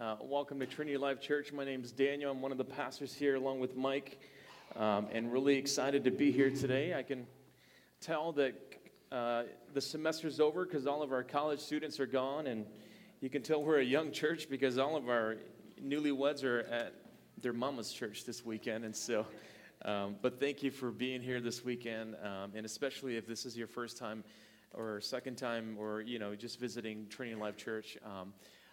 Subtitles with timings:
[0.00, 1.52] Uh, welcome to Trinity Life Church.
[1.52, 2.30] My name is Daniel.
[2.30, 4.20] I'm one of the pastors here, along with Mike,
[4.76, 6.94] um, and really excited to be here today.
[6.94, 7.26] I can
[8.00, 8.54] tell that
[9.10, 9.42] uh,
[9.74, 12.64] the semester's over because all of our college students are gone, and
[13.20, 15.34] you can tell we're a young church because all of our
[15.84, 16.94] newlyweds are at
[17.42, 19.26] their mama's church this weekend, and so.
[19.84, 23.56] Um, but thank you for being here this weekend, um, and especially if this is
[23.56, 24.22] your first time
[24.74, 27.98] or second time, or you know just visiting Trinity Life Church.
[28.06, 28.32] Um,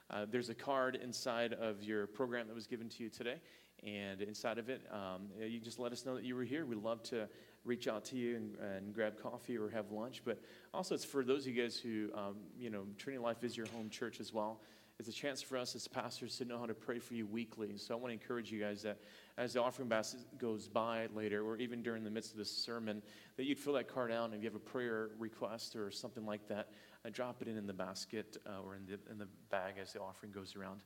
[0.09, 3.37] uh, there's a card inside of your program that was given to you today,
[3.83, 6.65] and inside of it, um, you just let us know that you were here.
[6.65, 7.27] We'd love to
[7.65, 10.21] reach out to you and, and, grab coffee or have lunch.
[10.23, 10.39] But
[10.73, 13.65] also, it's for those of you guys who, um, you know, Trinity Life is your
[13.67, 14.61] home church as well.
[14.97, 17.77] It's a chance for us as pastors to know how to pray for you weekly.
[17.77, 18.99] So I want to encourage you guys that
[19.37, 23.01] as the offering basket goes by later, or even during the midst of this sermon,
[23.35, 24.25] that you'd fill that card out.
[24.25, 26.69] And if you have a prayer request or something like that,
[27.05, 29.93] uh, drop it in in the basket uh, or in the, in the bag as
[29.93, 30.81] the offering goes around.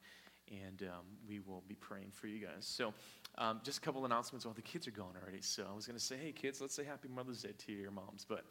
[0.52, 2.66] And um, we will be praying for you guys.
[2.66, 2.92] So,
[3.38, 5.42] um, just a couple announcements while the kids are gone already.
[5.42, 7.92] So, I was going to say, hey, kids, let's say Happy Mother's Day to your
[7.92, 8.26] moms.
[8.28, 8.46] But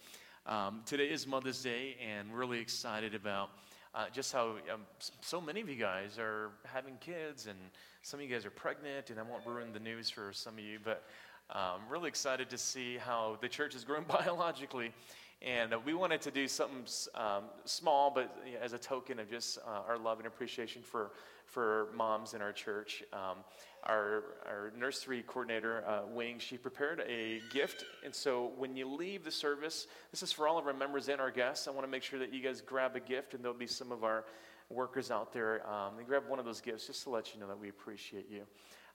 [0.46, 3.50] um, today is Mother's Day, and we're really excited about
[3.96, 4.82] uh, just how um,
[5.22, 7.58] so many of you guys are having kids, and
[8.02, 10.60] some of you guys are pregnant, and I won't ruin the news for some of
[10.60, 11.02] you, but
[11.50, 14.92] I'm um, really excited to see how the church is growing biologically.
[15.40, 19.58] And uh, we wanted to do something um, small, but as a token of just
[19.58, 21.12] uh, our love and appreciation for,
[21.46, 23.04] for moms in our church.
[23.12, 23.38] Um,
[23.84, 27.84] our, our nursery coordinator, uh, Wing, she prepared a gift.
[28.04, 31.20] And so when you leave the service, this is for all of our members and
[31.20, 31.68] our guests.
[31.68, 33.92] I want to make sure that you guys grab a gift, and there'll be some
[33.92, 34.24] of our
[34.70, 35.66] workers out there.
[35.70, 38.26] Um, and grab one of those gifts just to let you know that we appreciate
[38.28, 38.42] you.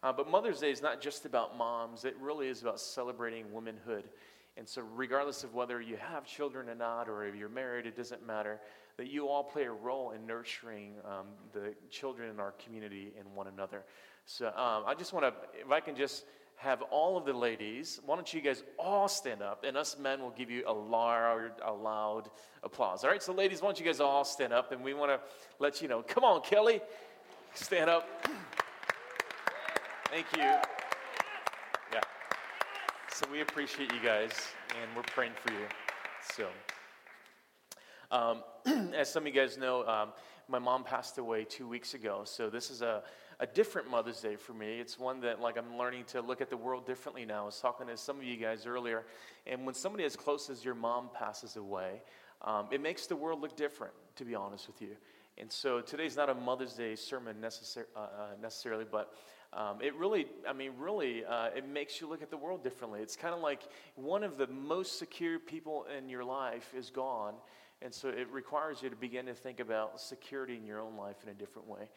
[0.03, 4.09] Uh, but Mother's Day is not just about moms, it really is about celebrating womanhood.
[4.55, 7.97] And so, regardless of whether you have children or not, or if you're married, it
[7.97, 8.59] doesn't matter,
[8.97, 13.27] that you all play a role in nurturing um, the children in our community and
[13.33, 13.83] one another.
[14.25, 16.25] So, um, I just want to, if I can just
[16.57, 20.21] have all of the ladies, why don't you guys all stand up, and us men
[20.21, 22.29] will give you a loud, a loud
[22.63, 23.03] applause.
[23.03, 25.19] All right, so ladies, why don't you guys all stand up, and we want to
[25.59, 26.79] let you know, come on, Kelly,
[27.55, 28.07] stand up.
[30.09, 30.72] Thank you.
[33.13, 34.31] So we appreciate you guys,
[34.69, 35.67] and we're praying for you.
[36.33, 36.47] So,
[38.09, 40.13] um, as some of you guys know, um,
[40.47, 42.23] my mom passed away two weeks ago.
[42.25, 43.03] So this is a,
[43.39, 44.79] a different Mother's Day for me.
[44.79, 47.43] It's one that like I'm learning to look at the world differently now.
[47.43, 49.03] I was talking to some of you guys earlier,
[49.45, 52.01] and when somebody as close as your mom passes away,
[52.41, 53.93] um, it makes the world look different.
[54.15, 54.95] To be honest with you.
[55.37, 59.13] And so today's not a Mother's Day sermon necessar- uh, uh necessarily, but
[59.55, 63.01] um, it really, I mean, really, uh, it makes you look at the world differently.
[63.01, 63.61] It's kind of like
[63.95, 67.35] one of the most secure people in your life is gone.
[67.81, 71.17] And so it requires you to begin to think about security in your own life
[71.23, 71.89] in a different way.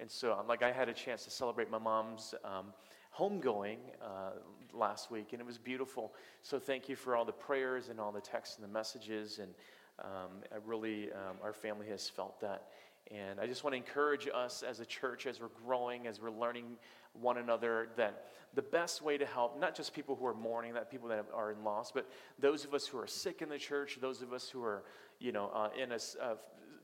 [0.00, 2.72] And so, um, like, I had a chance to celebrate my mom's um,
[3.16, 4.30] homegoing uh,
[4.72, 6.14] last week, and it was beautiful.
[6.42, 9.38] So, thank you for all the prayers and all the texts and the messages.
[9.38, 9.54] And
[10.00, 12.68] um, I really, um, our family has felt that.
[13.10, 16.30] And I just want to encourage us as a church, as we're growing, as we're
[16.30, 16.76] learning
[17.12, 20.90] one another that the best way to help, not just people who are mourning, that
[20.90, 23.98] people that are in loss, but those of us who are sick in the church,
[24.00, 24.84] those of us who are,
[25.18, 26.34] you know, uh, in a, uh,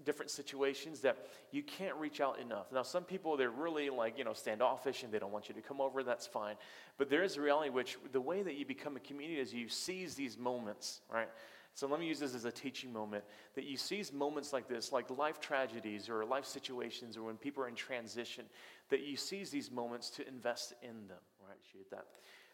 [0.05, 2.73] different situations that you can't reach out enough.
[2.73, 5.61] Now, some people, they're really like, you know, standoffish and they don't want you to
[5.61, 6.57] come over, that's fine.
[6.97, 9.69] But there is a reality which the way that you become a community is you
[9.69, 11.29] seize these moments, right?
[11.75, 14.93] So let me use this as a teaching moment that you seize moments like this,
[14.93, 18.45] like life tragedies or life situations or when people are in transition,
[18.91, 21.19] that you seize these moments to invest in them.
[21.47, 21.57] Right?
[21.57, 22.07] Appreciate that.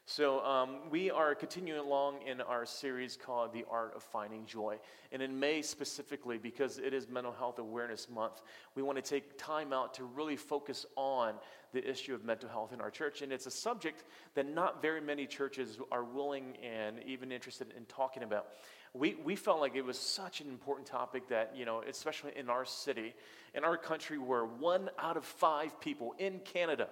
[0.08, 4.78] So, um, we are continuing along in our series called The Art of Finding Joy.
[5.10, 8.42] And in May specifically, because it is Mental Health Awareness Month,
[8.76, 11.34] we want to take time out to really focus on
[11.72, 13.22] the issue of mental health in our church.
[13.22, 14.04] And it's a subject
[14.34, 18.46] that not very many churches are willing and even interested in talking about.
[18.96, 22.48] We, we felt like it was such an important topic that, you know, especially in
[22.48, 23.14] our city,
[23.54, 26.88] in our country, where one out of five people in Canada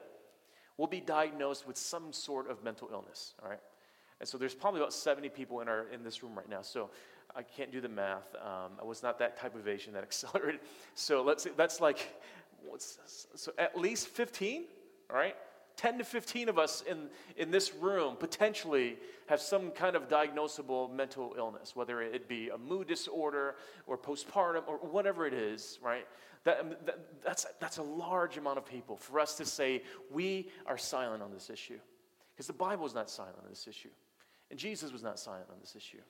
[0.76, 3.60] will be diagnosed with some sort of mental illness, all right?
[4.20, 6.62] And so there's probably about 70 people in, our, in this room right now.
[6.62, 6.90] So
[7.34, 8.34] I can't do the math.
[8.36, 10.60] Um, I was not that type of Asian that accelerated.
[10.94, 12.20] So let's say that's like,
[12.64, 12.98] what's
[13.34, 14.64] so at least 15,
[15.10, 15.36] all right?
[15.76, 20.92] 10 to 15 of us in, in this room potentially have some kind of diagnosable
[20.92, 23.56] mental illness, whether it be a mood disorder
[23.86, 26.06] or postpartum or whatever it is, right?
[26.44, 30.76] That, that, that's, that's a large amount of people for us to say we are
[30.76, 31.78] silent on this issue.
[32.34, 33.90] Because the Bible is not silent on this issue.
[34.50, 36.02] And Jesus was not silent on this issue.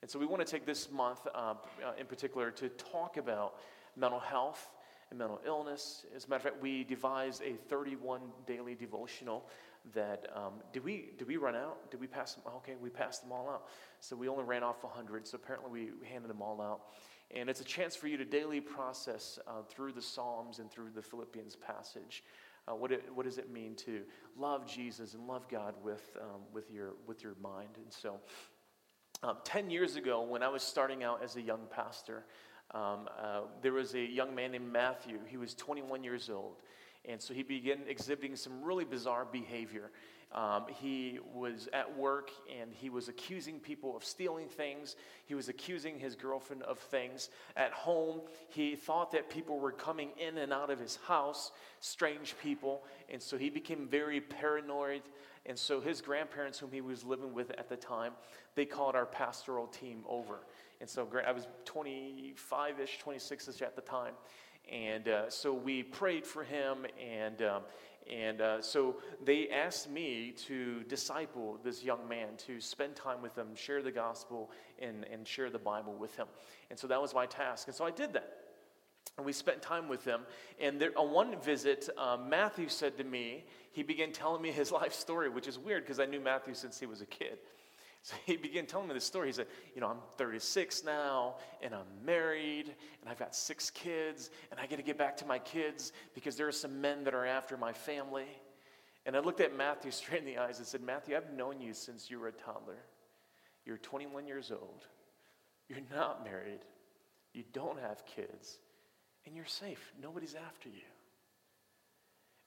[0.00, 1.54] And so we want to take this month uh, uh,
[1.98, 3.56] in particular to talk about
[3.96, 4.68] mental health
[5.14, 6.04] mental illness.
[6.14, 9.46] As a matter of fact, we devised a 31 daily devotional
[9.94, 11.90] that um, did we did we run out?
[11.90, 12.44] Did we pass them?
[12.56, 13.64] Okay, we passed them all out.
[14.00, 15.26] So we only ran off 100.
[15.26, 16.80] So apparently we handed them all out.
[17.30, 20.90] And it's a chance for you to daily process uh, through the Psalms and through
[20.94, 22.22] the Philippians passage.
[22.66, 24.02] Uh, what, it, what does it mean to
[24.38, 27.70] love Jesus and love God with, um, with, your, with your mind?
[27.76, 28.20] And so,
[29.22, 32.24] um, 10 years ago, when I was starting out as a young pastor,
[32.74, 35.18] um, uh, there was a young man named Matthew.
[35.28, 36.56] He was 21 years old.
[37.06, 39.90] And so he began exhibiting some really bizarre behavior.
[40.34, 44.96] Um, he was at work and he was accusing people of stealing things.
[45.26, 47.28] He was accusing his girlfriend of things.
[47.56, 52.34] At home, he thought that people were coming in and out of his house, strange
[52.42, 52.82] people.
[53.08, 55.02] And so he became very paranoid.
[55.46, 58.14] And so his grandparents, whom he was living with at the time,
[58.56, 60.40] they called our pastoral team over.
[60.80, 64.14] And so I was 25 ish, 26 ish at the time.
[64.70, 67.62] And uh, so we prayed for him, and, um,
[68.10, 73.36] and uh, so they asked me to disciple this young man, to spend time with
[73.36, 74.50] him, share the gospel,
[74.80, 76.26] and, and share the Bible with him.
[76.70, 77.68] And so that was my task.
[77.68, 78.44] And so I did that.
[79.16, 80.22] And we spent time with him.
[80.58, 84.72] And there, on one visit, uh, Matthew said to me, he began telling me his
[84.80, 87.38] life story, which is weird because I knew Matthew since he was a kid.
[88.04, 89.28] So he began telling me this story.
[89.28, 92.66] He said, You know, I'm 36 now, and I'm married,
[93.00, 96.36] and I've got six kids, and I got to get back to my kids because
[96.36, 98.28] there are some men that are after my family.
[99.06, 101.72] And I looked at Matthew straight in the eyes and said, Matthew, I've known you
[101.72, 102.78] since you were a toddler.
[103.64, 104.86] You're 21 years old.
[105.68, 106.60] You're not married.
[107.32, 108.58] You don't have kids.
[109.24, 109.92] And you're safe.
[110.02, 110.84] Nobody's after you.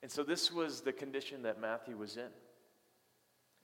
[0.03, 2.29] And so this was the condition that Matthew was in.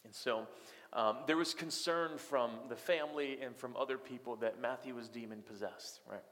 [0.03, 0.47] And so
[0.93, 5.41] um, there was concern from the family and from other people that Matthew was demon
[5.41, 6.23] possessed, right?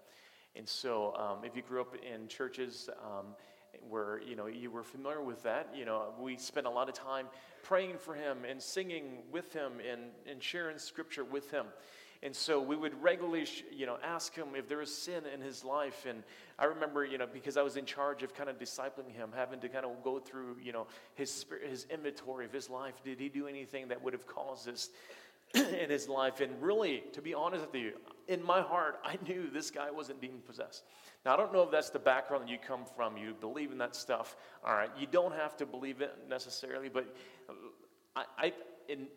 [0.56, 3.28] And so, um, if you grew up in churches um,
[3.90, 6.96] where you know you were familiar with that, you know we spent a lot of
[6.96, 7.28] time
[7.64, 11.66] praying for him and singing with him and, and sharing scripture with him.
[12.24, 15.64] And so we would regularly, you know, ask him if there was sin in his
[15.64, 16.06] life.
[16.08, 16.22] And
[16.60, 19.60] I remember, you know, because I was in charge of kind of discipling him, having
[19.62, 20.86] to kind of go through, you know,
[21.16, 22.94] his his inventory of his life.
[23.04, 24.92] Did he do anything that would have caused this
[25.56, 26.42] in his life?
[26.42, 27.94] And really, to be honest with you,
[28.28, 30.84] in my heart, I knew this guy wasn't demon possessed.
[31.26, 33.18] Now, I don't know if that's the background that you come from.
[33.18, 34.36] You believe in that stuff.
[34.64, 34.90] All right.
[34.96, 37.16] You don't have to believe it necessarily, but
[37.50, 37.54] uh,
[38.16, 38.54] I, I
[38.90, 39.08] in,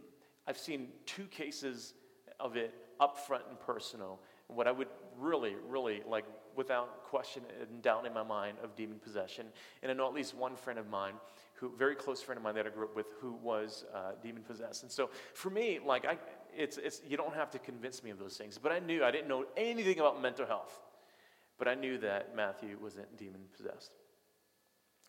[0.47, 1.93] I've seen two cases
[2.41, 4.21] of it upfront and personal.
[4.49, 4.89] What I would
[5.19, 6.25] really, really like,
[6.57, 9.47] without question and doubt in my mind, of demon possession.
[9.83, 11.15] And I know at least one friend of mine,
[11.55, 14.43] who very close friend of mine that I grew up with, who was uh, demon
[14.43, 14.83] possessed.
[14.83, 16.19] And so for me, like, I,
[16.57, 18.59] it's, it's, you don't have to convince me of those things.
[18.59, 20.81] But I knew I didn't know anything about mental health,
[21.59, 23.93] but I knew that Matthew wasn't demon possessed.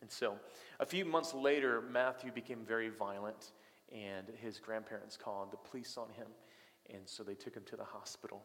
[0.01, 0.35] And so
[0.79, 3.53] a few months later, Matthew became very violent,
[3.91, 6.27] and his grandparents called the police on him.
[6.93, 8.43] And so they took him to the hospital.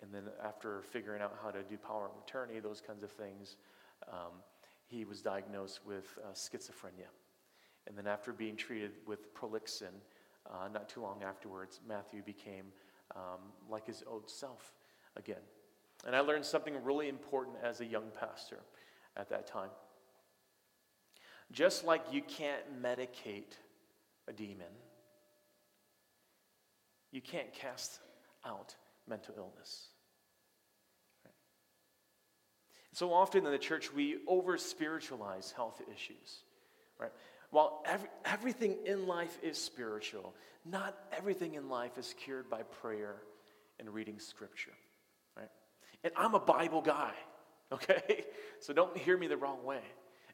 [0.00, 3.56] And then, after figuring out how to do power of attorney, those kinds of things,
[4.12, 4.32] um,
[4.86, 7.10] he was diagnosed with uh, schizophrenia.
[7.88, 9.94] And then, after being treated with Prolixin,
[10.48, 12.66] uh, not too long afterwards, Matthew became
[13.16, 14.72] um, like his old self
[15.16, 15.42] again.
[16.06, 18.60] And I learned something really important as a young pastor
[19.16, 19.70] at that time.
[21.50, 23.56] Just like you can't medicate
[24.28, 24.66] a demon,
[27.10, 28.00] you can't cast
[28.44, 28.74] out
[29.08, 29.88] mental illness.
[31.24, 31.34] Right?
[32.92, 36.42] So often in the church, we over spiritualize health issues.
[36.98, 37.12] Right?
[37.50, 40.34] While every, everything in life is spiritual,
[40.64, 43.16] not everything in life is cured by prayer
[43.80, 44.74] and reading scripture.
[45.36, 45.50] Right?
[46.04, 47.12] And I'm a Bible guy,
[47.72, 48.26] okay?
[48.60, 49.80] So don't hear me the wrong way.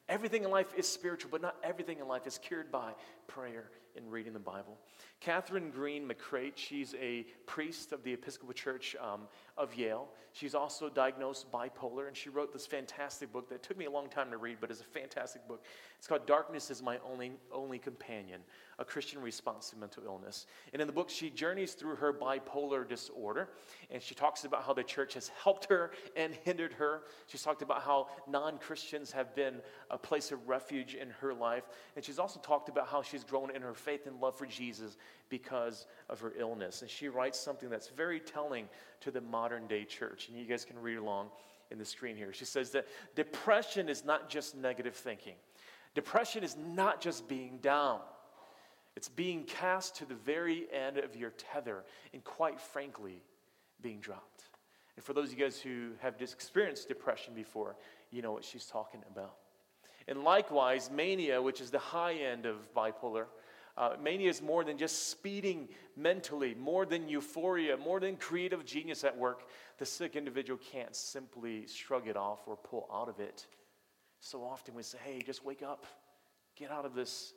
[0.08, 2.92] Everything in life is spiritual, but not everything in life is cured by
[3.26, 4.78] prayer and reading the Bible.
[5.24, 9.22] Kathryn Greene-McCreight, she's a priest of the Episcopal Church um,
[9.56, 10.08] of Yale.
[10.32, 14.08] She's also diagnosed bipolar, and she wrote this fantastic book that took me a long
[14.08, 15.64] time to read, but is a fantastic book.
[15.96, 18.40] It's called Darkness is My Only, Only Companion
[18.78, 20.46] A Christian Response to Mental Illness.
[20.72, 23.50] And in the book, she journeys through her bipolar disorder,
[23.90, 27.02] and she talks about how the church has helped her and hindered her.
[27.26, 29.60] She's talked about how non Christians have been
[29.90, 31.64] a place of refuge in her life,
[31.96, 34.96] and she's also talked about how she's grown in her faith and love for Jesus
[35.28, 36.82] because of her illness.
[36.82, 38.68] And she writes something that's very telling
[39.00, 40.28] to the modern day church.
[40.28, 41.28] And you guys can read along
[41.70, 42.32] in the screen here.
[42.32, 45.34] She says that depression is not just negative thinking,
[45.94, 48.00] depression is not just being down.
[48.96, 53.22] It's being cast to the very end of your tether and, quite frankly,
[53.82, 54.44] being dropped.
[54.96, 57.74] And for those of you guys who have experienced depression before,
[58.12, 59.34] you know what she's talking about.
[60.06, 63.26] And likewise, mania, which is the high end of bipolar,
[63.76, 69.02] uh, mania is more than just speeding mentally, more than euphoria, more than creative genius
[69.02, 69.48] at work.
[69.78, 73.46] The sick individual can't simply shrug it off or pull out of it.
[74.20, 75.86] So often we say, hey, just wake up,
[76.56, 77.34] get out of this.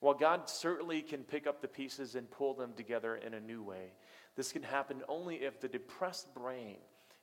[0.00, 3.64] While God certainly can pick up the pieces and pull them together in a new
[3.64, 3.92] way,
[4.36, 6.76] this can happen only if the depressed brain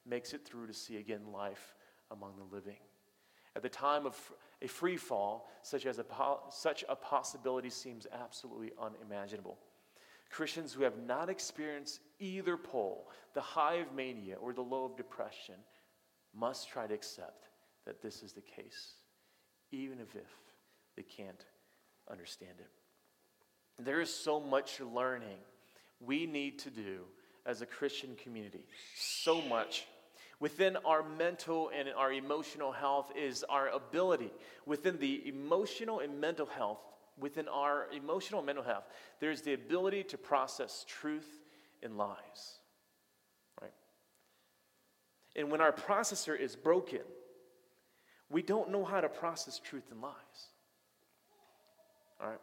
[0.05, 1.73] makes it through to see again life
[2.11, 2.77] among the living.
[3.55, 4.15] At the time of
[4.61, 6.05] a free fall, such, as a,
[6.49, 9.57] such a possibility seems absolutely unimaginable.
[10.29, 14.97] Christians who have not experienced either pole, the high of mania or the low of
[14.97, 15.55] depression,
[16.33, 17.47] must try to accept
[17.85, 18.95] that this is the case,
[19.71, 20.07] even if
[20.97, 21.45] they can't
[22.11, 22.69] understand it.
[23.83, 25.37] There is so much learning
[25.99, 27.01] we need to do
[27.45, 28.65] as a Christian community.
[28.97, 29.85] So much.
[30.39, 34.31] Within our mental and our emotional health is our ability.
[34.65, 36.79] Within the emotional and mental health,
[37.17, 38.83] within our emotional and mental health,
[39.19, 41.27] there's the ability to process truth
[41.81, 42.59] and lies.
[43.61, 43.73] Right?
[45.35, 47.01] And when our processor is broken,
[48.29, 50.13] we don't know how to process truth and lies.
[52.21, 52.39] All right?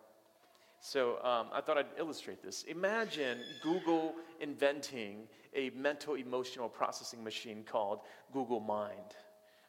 [0.80, 2.64] So um, I thought I'd illustrate this.
[2.64, 8.00] Imagine Google inventing a mental emotional processing machine called
[8.32, 9.16] Google Mind.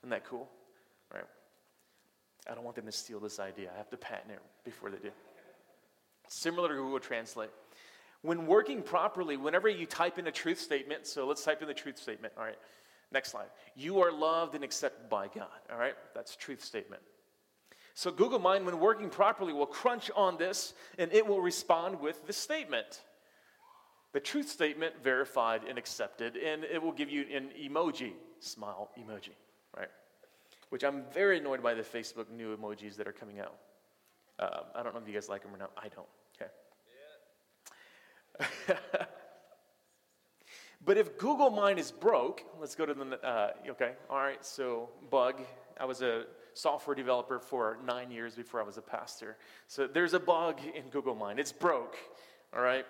[0.02, 0.50] Isn't that cool?
[1.13, 1.24] Right?
[2.50, 3.70] I don't want them to steal this idea.
[3.74, 5.12] I have to patent it before they do.
[6.28, 7.50] Similar to Google Translate.
[8.22, 11.74] When working properly, whenever you type in a truth statement, so let's type in the
[11.74, 12.34] truth statement.
[12.38, 12.58] All right.
[13.12, 13.48] Next slide.
[13.75, 15.48] You are loved and accepted by God.
[15.72, 15.96] All right.
[16.16, 17.02] That's truth statement.
[17.94, 22.25] So Google Mind, when working properly, will crunch on this and it will respond with
[22.25, 23.02] the statement.
[24.13, 29.34] The truth statement verified and accepted, and it will give you an emoji, smile emoji,
[29.75, 29.89] right?
[30.70, 33.55] Which I'm very annoyed by the Facebook new emojis that are coming out.
[34.38, 35.72] Uh, I don't know if you guys like them or not.
[35.77, 36.08] I don't.
[36.36, 36.51] Okay.
[38.70, 38.75] Yeah.
[40.86, 44.89] but if Google Mind is broke, let's go to the, uh, okay, all right, so
[45.10, 45.41] bug.
[45.79, 49.38] I was a software developer for nine years before I was a pastor.
[49.67, 51.39] So there's a bug in Google Mind.
[51.39, 51.98] It's broke,
[52.55, 52.86] all right?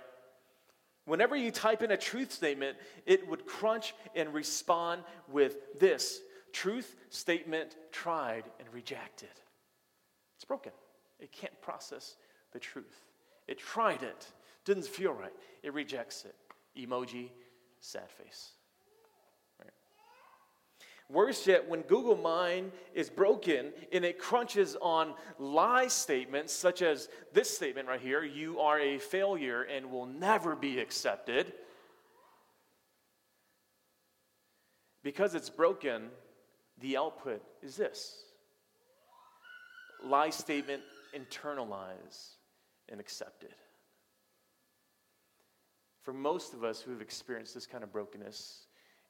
[1.06, 6.22] Whenever you type in a truth statement, it would crunch and respond with this
[6.54, 9.30] truth statement tried and rejected.
[10.38, 10.72] It's broken.
[11.20, 12.16] It can't process
[12.52, 13.02] the truth.
[13.48, 14.28] It tried it,
[14.66, 15.34] didn't feel right.
[15.64, 16.36] It rejects it.
[16.80, 17.30] Emoji,
[17.82, 18.52] sad face.
[21.10, 27.10] Worse yet, when Google Mind is broken and it crunches on lie statements such as
[27.34, 31.54] this statement right here you are a failure and will never be accepted.
[35.04, 36.10] Because it's broken,
[36.80, 38.24] the output is this
[40.04, 40.82] lie statement
[41.16, 42.36] internalized
[42.90, 43.54] and accepted.
[46.02, 48.68] For most of us who have experienced this kind of brokenness,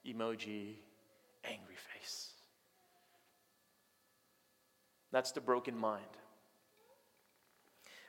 [0.07, 0.75] emoji,
[1.43, 2.31] angry face.
[5.11, 6.03] That's the broken mind.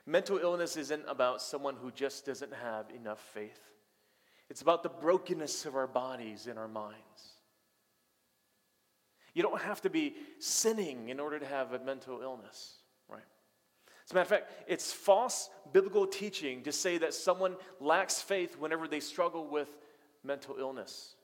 [0.05, 3.59] Mental illness isn't about someone who just doesn't have enough faith.
[4.49, 7.33] It's about the brokenness of our bodies and our minds.
[9.33, 12.75] You don't have to be sinning in order to have a mental illness,
[13.09, 13.23] right?
[14.05, 18.57] As a matter of fact, it's false biblical teaching to say that someone lacks faith
[18.57, 19.67] whenever they struggle with
[20.23, 21.14] mental illness.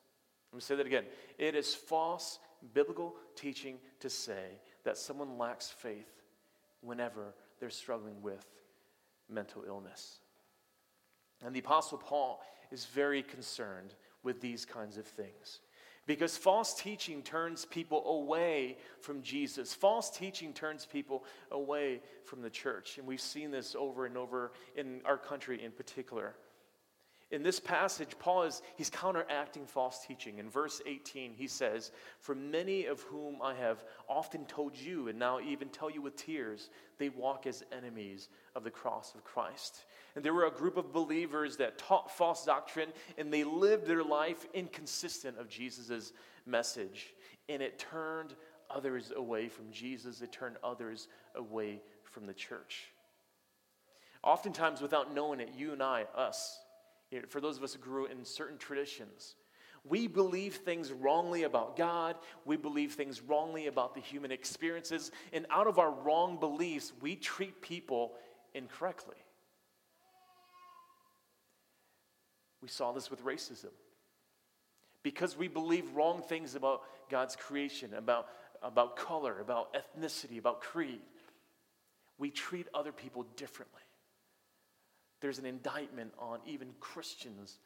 [0.51, 1.05] Let me say that again.
[1.37, 2.39] It is false
[2.73, 6.21] biblical teaching to say that someone lacks faith
[6.81, 8.45] whenever they're struggling with
[9.29, 10.19] mental illness.
[11.43, 12.41] And the Apostle Paul
[12.71, 15.61] is very concerned with these kinds of things.
[16.07, 19.73] Because false teaching turns people away from Jesus.
[19.73, 22.97] False teaching turns people away from the church.
[22.97, 26.35] And we've seen this over and over in our country in particular
[27.31, 30.37] in this passage, Paul is he's counteracting false teaching.
[30.39, 35.17] In verse 18, he says, For many of whom I have often told you, and
[35.17, 39.85] now even tell you with tears, they walk as enemies of the cross of Christ.
[40.15, 44.03] And there were a group of believers that taught false doctrine, and they lived their
[44.03, 46.11] life inconsistent of Jesus'
[46.45, 47.13] message.
[47.47, 48.35] And it turned
[48.69, 52.91] others away from Jesus, it turned others away from the church.
[54.21, 56.59] Oftentimes, without knowing it, you and I, us,
[57.27, 59.35] for those of us who grew in certain traditions,
[59.83, 62.15] we believe things wrongly about God.
[62.45, 65.11] We believe things wrongly about the human experiences.
[65.33, 68.13] And out of our wrong beliefs, we treat people
[68.53, 69.15] incorrectly.
[72.61, 73.71] We saw this with racism.
[75.03, 78.27] because we believe wrong things about God's creation, about,
[78.61, 81.01] about color, about ethnicity, about creed.
[82.17, 83.81] We treat other people differently.
[85.21, 87.59] There's an indictment on even Christians.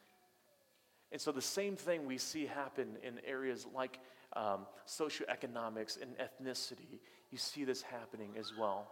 [1.11, 3.99] And so, the same thing we see happen in areas like
[4.33, 6.99] um, socioeconomics and ethnicity,
[7.31, 8.91] you see this happening as well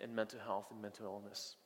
[0.00, 1.56] in mental health and mental illness.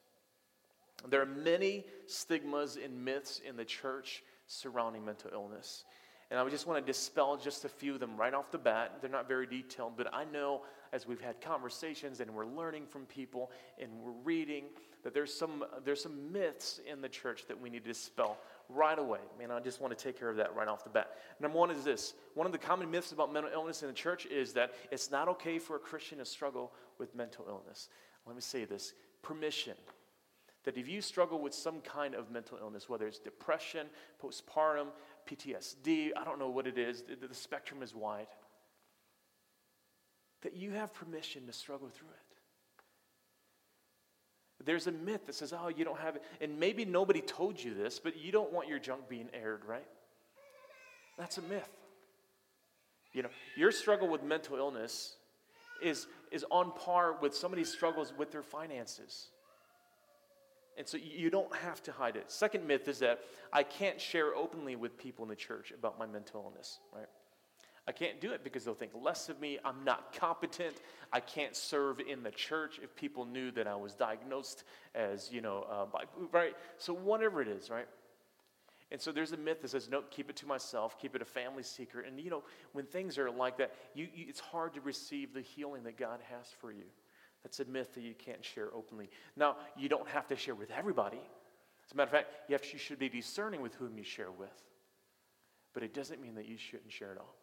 [1.09, 5.85] There are many stigmas and myths in the church surrounding mental illness.
[6.31, 8.99] And I just want to dispel just a few of them right off the bat.
[9.01, 13.07] They're not very detailed, but I know as we've had conversations and we're learning from
[13.07, 14.65] people and we're reading
[15.07, 18.99] that there's some, there's some myths in the church that we need to dispel right
[18.99, 19.21] away.
[19.39, 21.13] Man, I just want to take care of that right off the bat.
[21.39, 24.27] Number one is this one of the common myths about mental illness in the church
[24.27, 27.89] is that it's not okay for a Christian to struggle with mental illness.
[28.27, 29.75] Let me say this permission
[30.65, 33.87] that if you struggle with some kind of mental illness, whether it's depression,
[34.21, 34.89] postpartum,
[35.31, 38.27] PTSD, I don't know what it is, the, the spectrum is wide,
[40.43, 42.26] that you have permission to struggle through it.
[44.65, 46.23] There's a myth that says, oh, you don't have it.
[46.41, 49.87] And maybe nobody told you this, but you don't want your junk being aired, right?
[51.19, 51.69] That's a myth.
[53.13, 55.17] You know, your struggle with mental illness
[55.83, 59.29] is, is on par with somebody's struggles with their finances.
[60.79, 62.31] And so you don't have to hide it.
[62.31, 63.21] Second myth is that
[63.53, 67.09] I can't share openly with people in the church about my mental illness, right?
[67.89, 69.59] I can't do it because they'll think less of me.
[69.65, 70.77] I'm not competent.
[71.13, 74.65] I can't serve in the church if people knew that I was diagnosed
[74.95, 76.03] as, you know, uh, by,
[76.33, 76.55] right?
[76.79, 77.87] So, whatever it is, right?
[78.91, 81.25] And so there's a myth that says, no, keep it to myself, keep it a
[81.25, 82.07] family secret.
[82.07, 85.41] And, you know, when things are like that, you, you, it's hard to receive the
[85.41, 86.85] healing that God has for you.
[87.43, 89.11] That's a myth that you can't share openly.
[89.37, 91.21] Now, you don't have to share with everybody.
[91.85, 94.31] As a matter of fact, you, have, you should be discerning with whom you share
[94.31, 94.63] with.
[95.75, 97.35] But it doesn't mean that you shouldn't share it all.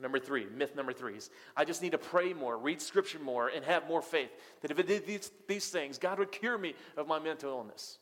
[0.00, 3.48] Number three, myth number three is I just need to pray more, read scripture more,
[3.48, 4.30] and have more faith.
[4.62, 7.98] That if I did these, these things, God would cure me of my mental illness.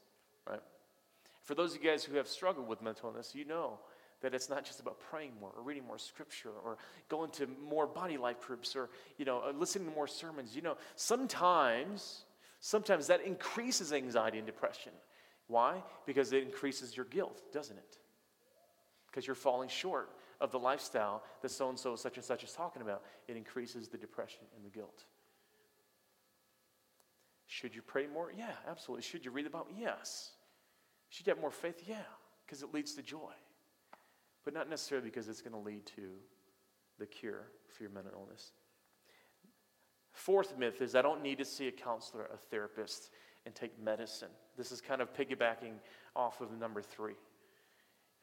[0.48, 0.62] Right?
[1.42, 3.80] For those of you guys who have struggled with mental illness, you know
[4.20, 6.76] that it's not just about praying more or reading more scripture or
[7.08, 10.62] going to more body life groups or you know uh, listening to more sermons you
[10.62, 12.24] know sometimes
[12.60, 14.92] sometimes that increases anxiety and depression
[15.46, 17.98] why because it increases your guilt doesn't it
[19.06, 22.52] because you're falling short of the lifestyle that so and so such and such is
[22.52, 25.04] talking about it increases the depression and the guilt.
[27.46, 28.32] Should you pray more?
[28.36, 29.02] Yeah absolutely.
[29.02, 29.68] Should you read the bible?
[29.76, 30.32] Yes.
[31.08, 31.82] Should you have more faith?
[31.86, 31.96] Yeah
[32.48, 33.32] because it leads to joy.
[34.44, 36.12] But not necessarily because it's going to lead to
[36.98, 38.52] the cure for your mental illness.
[40.12, 43.10] Fourth myth is I don't need to see a counselor, a therapist,
[43.44, 44.30] and take medicine.
[44.56, 45.74] This is kind of piggybacking
[46.16, 47.14] off of number three.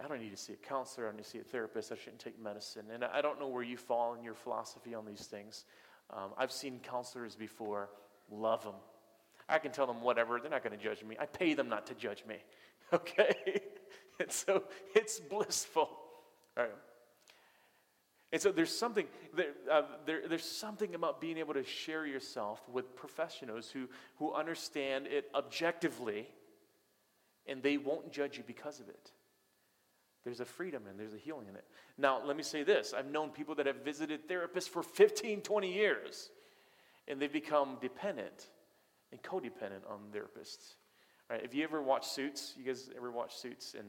[0.04, 1.96] I don't need to see a counselor, I don't need to see a therapist, I
[1.96, 2.86] shouldn't take medicine.
[2.94, 5.66] And I don't know where you fall in your philosophy on these things.
[6.12, 7.90] Um, I've seen counselors before,
[8.30, 8.76] love them.
[9.48, 11.16] I can tell them whatever, they're not going to judge me.
[11.20, 12.38] I pay them not to judge me,
[12.94, 13.62] okay?
[14.20, 15.90] and so it's blissful.
[16.58, 16.70] Right.
[18.32, 22.62] And so there's something, there, uh, there, there's something about being able to share yourself
[22.70, 26.28] with professionals who, who understand it objectively
[27.48, 29.12] and they won't judge you because of it.
[30.26, 31.64] There's a freedom and there's a healing in it.
[32.00, 35.72] Now, let me say this I've known people that have visited therapists for 15, 20
[35.72, 36.32] years
[37.08, 38.48] and they've become dependent
[39.12, 40.74] and codependent on therapists.
[41.30, 41.44] Right?
[41.44, 43.86] If you ever watch Suits, you guys ever watch Suits and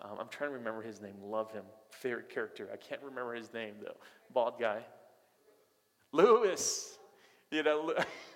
[0.00, 1.14] um, I'm trying to remember his name.
[1.22, 1.64] Love him.
[1.90, 2.68] Favorite character.
[2.72, 3.96] I can't remember his name though.
[4.32, 4.80] Bald guy.
[6.12, 6.98] Louis.
[7.50, 7.94] You know,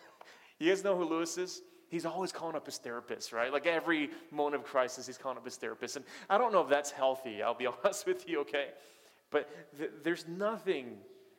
[0.59, 1.63] you guys know who Louis is?
[1.91, 3.53] He's always calling up his therapist, right?
[3.53, 5.97] Like every moment of crisis, he's calling up his therapist.
[5.97, 8.69] And I don't know if that's healthy, I'll be honest with you, okay?
[9.31, 10.99] But th- there's nothing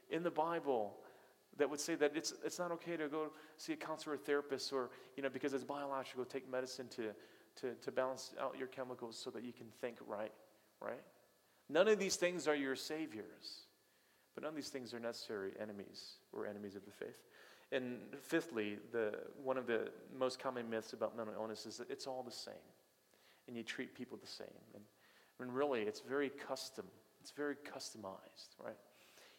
[0.09, 0.97] in the Bible
[1.57, 4.73] that would say that it's, it's not okay to go see a counselor or therapist
[4.73, 7.11] or, you know, because it's biological, take medicine to,
[7.61, 10.33] to, to balance out your chemicals so that you can think right,
[10.81, 11.01] right?
[11.69, 13.67] None of these things are your saviors,
[14.35, 17.17] but none of these things are necessary enemies or enemies of the faith.
[17.71, 22.05] And fifthly, the, one of the most common myths about mental illness is that it's
[22.05, 22.53] all the same,
[23.47, 24.47] and you treat people the same.
[24.73, 24.84] And,
[25.39, 26.86] and really, it's very custom,
[27.21, 28.75] it's very customized, right?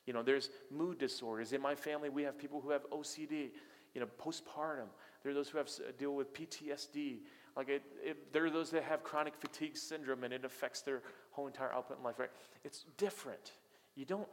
[0.06, 1.52] You know, there's mood disorders.
[1.52, 3.50] In my family, we have people who have OCD,
[3.94, 4.88] you know, postpartum.
[5.22, 5.68] There are those who have
[5.98, 7.18] deal with PTSD.
[7.56, 11.02] Like it, it, there are those that have chronic fatigue syndrome and it affects their
[11.30, 12.30] whole entire output in life, right?
[12.64, 13.52] It's different.
[13.94, 14.28] You don't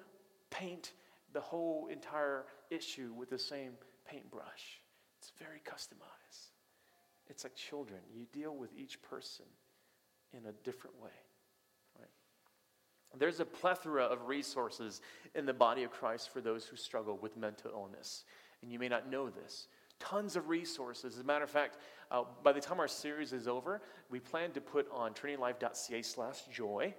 [0.50, 0.94] paint
[1.34, 3.74] the whole entire issue with the same
[4.10, 4.82] paintbrush.
[5.20, 6.50] It's very customized.
[7.30, 8.00] It's like children.
[8.14, 9.46] You deal with each person
[10.34, 11.10] in a different way,
[11.98, 12.10] right?
[13.18, 15.02] There's a plethora of resources
[15.36, 18.24] in the body of Christ for those who struggle with mental illness.
[18.62, 19.68] And you may not know this.
[20.00, 21.16] Tons of resources.
[21.16, 21.78] As a matter of fact,
[22.10, 26.42] uh, by the time our series is over, we plan to put on trinitylife.ca slash
[26.52, 26.94] joy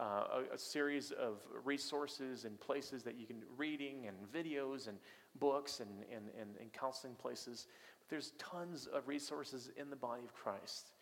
[0.00, 4.96] uh, a, a, series of resources and places that you can reading and videos and
[5.38, 7.66] books and, and, and, and counseling places.
[7.98, 10.92] But there's tons of resources in the body of Christ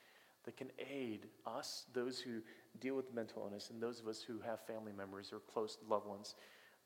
[0.44, 2.40] that can aid us, those who
[2.80, 6.06] deal with mental illness, and those of us who have family members or close loved
[6.06, 6.34] ones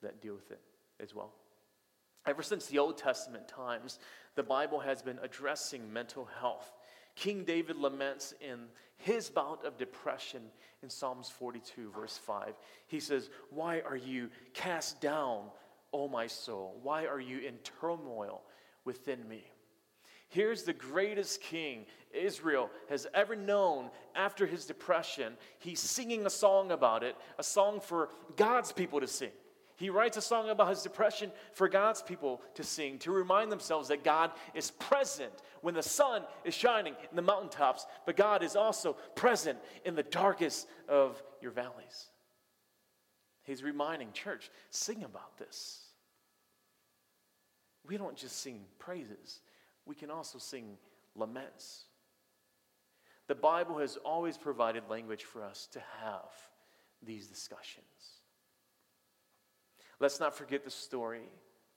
[0.02, 0.60] that deal with it
[1.00, 1.32] as well.
[2.26, 3.98] Ever since the Old Testament times,
[4.34, 6.72] the Bible has been addressing mental health.
[7.14, 10.42] King David laments in his bout of depression
[10.82, 12.54] in Psalms 42, verse 5.
[12.86, 15.44] He says, Why are you cast down,
[15.92, 16.78] O my soul?
[16.82, 18.42] Why are you in turmoil
[18.84, 19.44] within me?
[20.28, 25.34] Here's the greatest king Israel has ever known after his depression.
[25.58, 29.30] He's singing a song about it, a song for God's people to sing.
[29.82, 33.88] He writes a song about his depression for God's people to sing, to remind themselves
[33.88, 38.54] that God is present when the sun is shining in the mountaintops, but God is
[38.54, 42.10] also present in the darkest of your valleys.
[43.42, 45.80] He's reminding church, sing about this.
[47.84, 49.40] We don't just sing praises
[49.84, 50.76] we can also sing
[51.16, 51.86] laments.
[53.26, 56.30] The Bible has always provided language for us to have
[57.02, 58.11] these discussions.
[60.02, 61.22] Let's not forget the story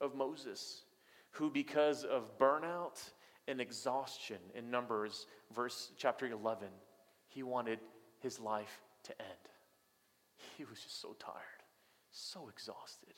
[0.00, 0.82] of Moses,
[1.30, 3.00] who, because of burnout
[3.46, 6.68] and exhaustion in Numbers, verse chapter 11,
[7.28, 7.78] he wanted
[8.18, 9.30] his life to end.
[10.58, 11.62] He was just so tired,
[12.10, 13.14] so exhausted.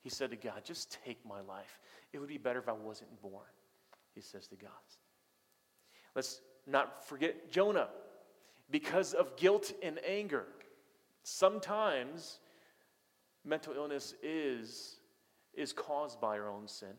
[0.00, 1.78] He said to God, Just take my life.
[2.14, 3.44] It would be better if I wasn't born
[4.16, 4.70] he says to God.
[6.16, 7.88] Let's not forget Jonah.
[8.70, 10.46] Because of guilt and anger,
[11.22, 12.40] sometimes
[13.46, 14.96] mental illness is,
[15.54, 16.94] is caused by our own sin.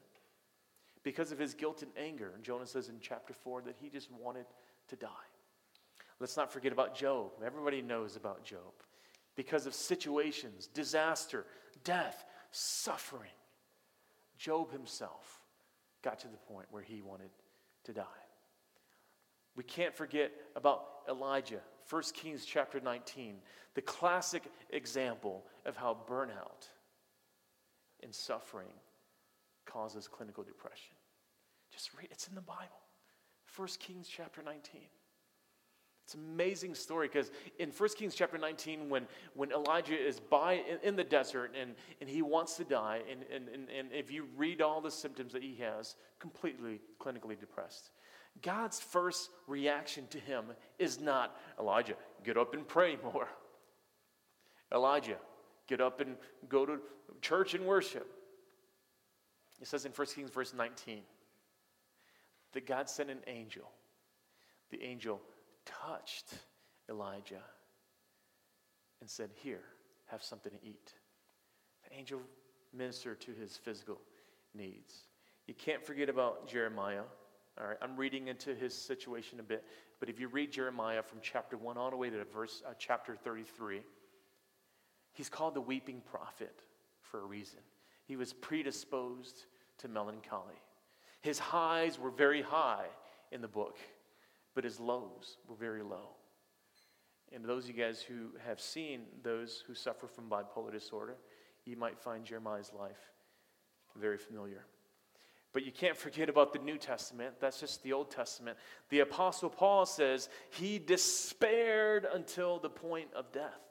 [1.04, 4.46] Because of his guilt and anger, Jonah says in chapter 4 that he just wanted
[4.90, 5.08] to die.
[6.20, 7.32] Let's not forget about Job.
[7.46, 8.74] Everybody knows about Job.
[9.36, 11.46] Because of situations, disaster,
[11.84, 13.30] death, suffering,
[14.38, 15.42] Job himself
[16.02, 17.30] got to the point where he wanted
[17.84, 18.04] to die.
[19.56, 23.36] We can't forget about Elijah, 1 Kings chapter 19,
[23.76, 26.68] the classic example of how burnout
[28.04, 28.74] and suffering
[29.66, 30.96] causes clinical depression.
[31.72, 32.82] Just read, it's in the Bible.
[33.56, 34.82] 1 Kings chapter 19.
[36.04, 40.54] It's an amazing story because in 1 Kings chapter 19, when, when Elijah is by
[40.54, 44.10] in, in, the desert and, and he wants to die, and, and, and, and if
[44.10, 47.92] you read all the symptoms that he has, completely clinically depressed.
[48.42, 50.46] God's first reaction to him
[50.80, 53.28] is not, Elijah, get up and pray more.
[54.74, 55.18] Elijah,
[55.68, 56.16] get up and
[56.50, 56.80] go to
[57.22, 58.08] church and worship.
[59.62, 61.02] It says in 1 Kings verse 19
[62.54, 63.70] that God sent an angel.
[64.70, 65.22] The angel
[65.66, 66.34] touched
[66.90, 67.44] Elijah
[69.02, 69.64] and said, Here,
[70.08, 70.94] have something to eat.
[71.84, 72.22] The angel
[72.74, 74.00] ministered to his physical
[74.54, 75.04] needs.
[75.48, 77.04] You can't forget about Jeremiah.
[77.60, 79.64] All right, I'm reading into his situation a bit,
[80.00, 83.16] but if you read Jeremiah from chapter 1 all the way to verse uh, chapter
[83.16, 83.82] 33,
[85.14, 86.62] he's called the weeping prophet
[87.02, 87.60] for a reason.
[88.06, 89.46] He was predisposed
[89.80, 90.62] to melancholy.
[91.22, 92.86] His highs were very high
[93.32, 93.78] in the book
[94.58, 96.16] but his lows were very low.
[97.32, 101.18] And those of you guys who have seen those who suffer from bipolar disorder,
[101.64, 102.98] you might find Jeremiah's life
[103.96, 104.66] very familiar.
[105.58, 107.34] But you can't forget about the New Testament.
[107.40, 108.60] That's just the Old Testament.
[108.90, 113.64] The Apostle Paul says he despaired until the point of death.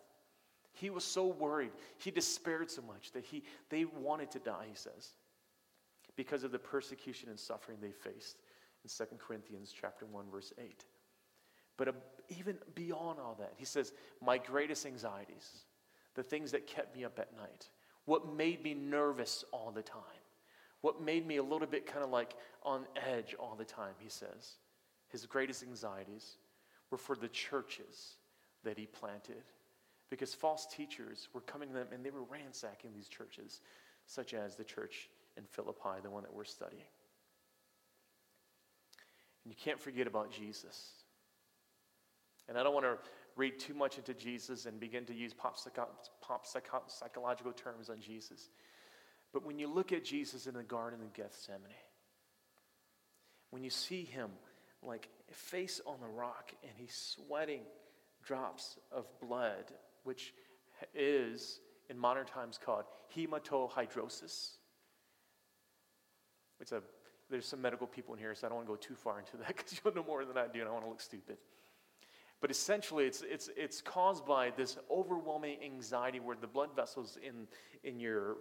[0.72, 1.70] He was so worried.
[1.98, 5.10] He despaired so much that he, they wanted to die, he says,
[6.16, 8.38] because of the persecution and suffering they faced
[8.82, 10.84] in 2 Corinthians chapter 1 verse 8.
[11.76, 11.92] But uh,
[12.36, 15.66] even beyond all that, he says, my greatest anxieties,
[16.16, 17.68] the things that kept me up at night,
[18.06, 20.00] what made me nervous all the time,
[20.82, 24.08] what made me a little bit kind of like on edge all the time, he
[24.08, 24.56] says,
[25.08, 26.36] his greatest anxieties
[26.90, 28.16] were for the churches
[28.64, 29.42] that he planted.
[30.10, 33.60] Because false teachers were coming to them and they were ransacking these churches,
[34.06, 36.82] such as the church in Philippi, the one that we're studying.
[39.44, 40.90] And you can't forget about Jesus.
[42.48, 42.98] And I don't want to
[43.36, 45.88] read too much into Jesus and begin to use pop, psycho-
[46.20, 48.50] pop psycho- psychological terms on Jesus.
[49.36, 51.60] But when you look at Jesus in the Garden of Gethsemane,
[53.50, 54.30] when you see him
[54.82, 57.60] like face on the rock and he's sweating
[58.24, 59.72] drops of blood,
[60.04, 60.32] which
[60.94, 64.52] is, in modern times, called hematohydrosis.
[66.58, 66.80] It's a,
[67.28, 69.36] there's some medical people in here, so I don't want to go too far into
[69.36, 71.36] that because you'll know more than I do, and I want to look stupid.
[72.40, 77.46] But essentially, it's, it's, it's caused by this overwhelming anxiety where the blood vessels in,
[77.84, 78.36] in your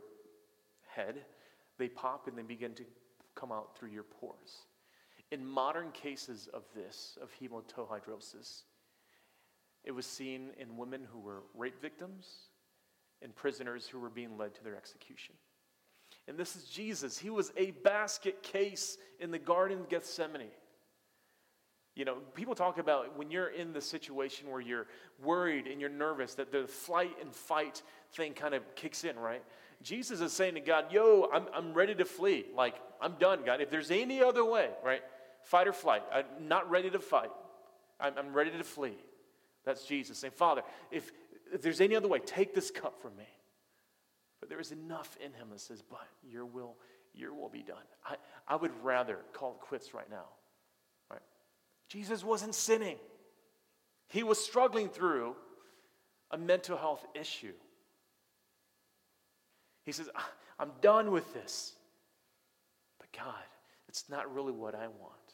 [0.96, 1.16] head,
[1.78, 2.84] they pop and they begin to
[3.36, 4.66] come out through your pores.
[5.32, 8.64] In modern cases of this, of hematohydrosis,
[9.84, 12.28] it was seen in women who were rape victims
[13.22, 15.36] and prisoners who were being led to their execution.
[16.28, 17.18] And this is Jesus.
[17.18, 20.50] He was a basket case in the Garden of Gethsemane.
[21.96, 24.88] You know, people talk about when you're in the situation where you're
[25.24, 29.44] worried and you're nervous that the flight and fight thing kind of kicks in, right?
[29.82, 32.46] Jesus is saying to God, Yo, I'm, I'm ready to flee.
[32.56, 33.62] Like, I'm done, God.
[33.62, 35.02] If there's any other way, right?
[35.44, 36.04] Fight or flight.
[36.14, 37.32] I'm not ready to fight.
[38.00, 38.98] I'm, I'm ready to flee.
[39.64, 41.12] That's Jesus saying, Father, if,
[41.54, 43.28] if there's any other way, take this cup from me.
[44.40, 46.76] But there is enough in him that says, But your will,
[47.14, 47.78] your will be done.
[48.06, 48.16] I,
[48.48, 50.26] I would rather call it quits right now.
[51.10, 51.22] Right?
[51.90, 52.98] Jesus wasn't sinning.
[54.08, 55.36] He was struggling through
[56.32, 57.54] a mental health issue.
[59.86, 60.10] He says,
[60.60, 61.74] I'm done with this.
[63.00, 63.44] But God,
[63.88, 65.34] it's not really what I want,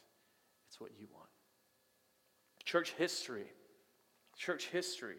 [0.68, 1.28] it's what you want.
[2.64, 3.46] Church history,
[4.36, 5.16] church history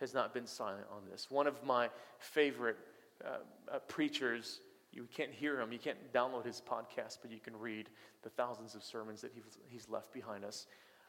[0.00, 1.30] has not been silent on this.
[1.30, 2.78] One of my favorite
[3.24, 3.36] uh,
[3.72, 7.88] uh, preachers, you can't hear him, you can't download his podcast, but you can read
[8.22, 10.66] the thousands of sermons that he's, he's left behind us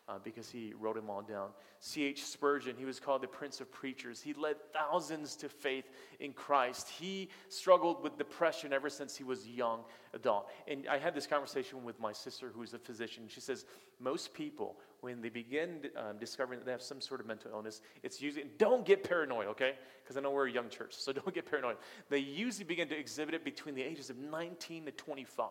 [0.07, 1.49] uh, because he wrote them all down.
[1.79, 2.25] C.H.
[2.25, 4.21] Spurgeon, he was called the Prince of Preachers.
[4.21, 5.85] He led thousands to faith
[6.19, 6.89] in Christ.
[6.89, 9.81] He struggled with depression ever since he was a young
[10.13, 10.49] adult.
[10.67, 13.23] And I had this conversation with my sister, who's a physician.
[13.27, 13.65] She says,
[13.99, 17.81] most people, when they begin um, discovering that they have some sort of mental illness,
[18.03, 19.75] it's usually, don't get paranoid, okay?
[20.03, 21.77] Because I know we're a young church, so don't get paranoid.
[22.09, 25.47] They usually begin to exhibit it between the ages of 19 to 25.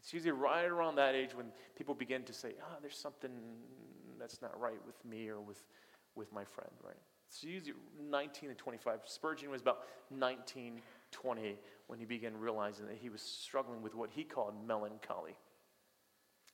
[0.00, 3.30] It's usually right around that age when people begin to say, ah, oh, there's something
[4.18, 5.62] that's not right with me or with,
[6.14, 6.96] with my friend, right?
[7.28, 7.74] It's usually
[8.10, 9.00] 19 to 25.
[9.04, 10.80] Spurgeon was about 19,
[11.12, 15.36] 20 when he began realizing that he was struggling with what he called melancholy.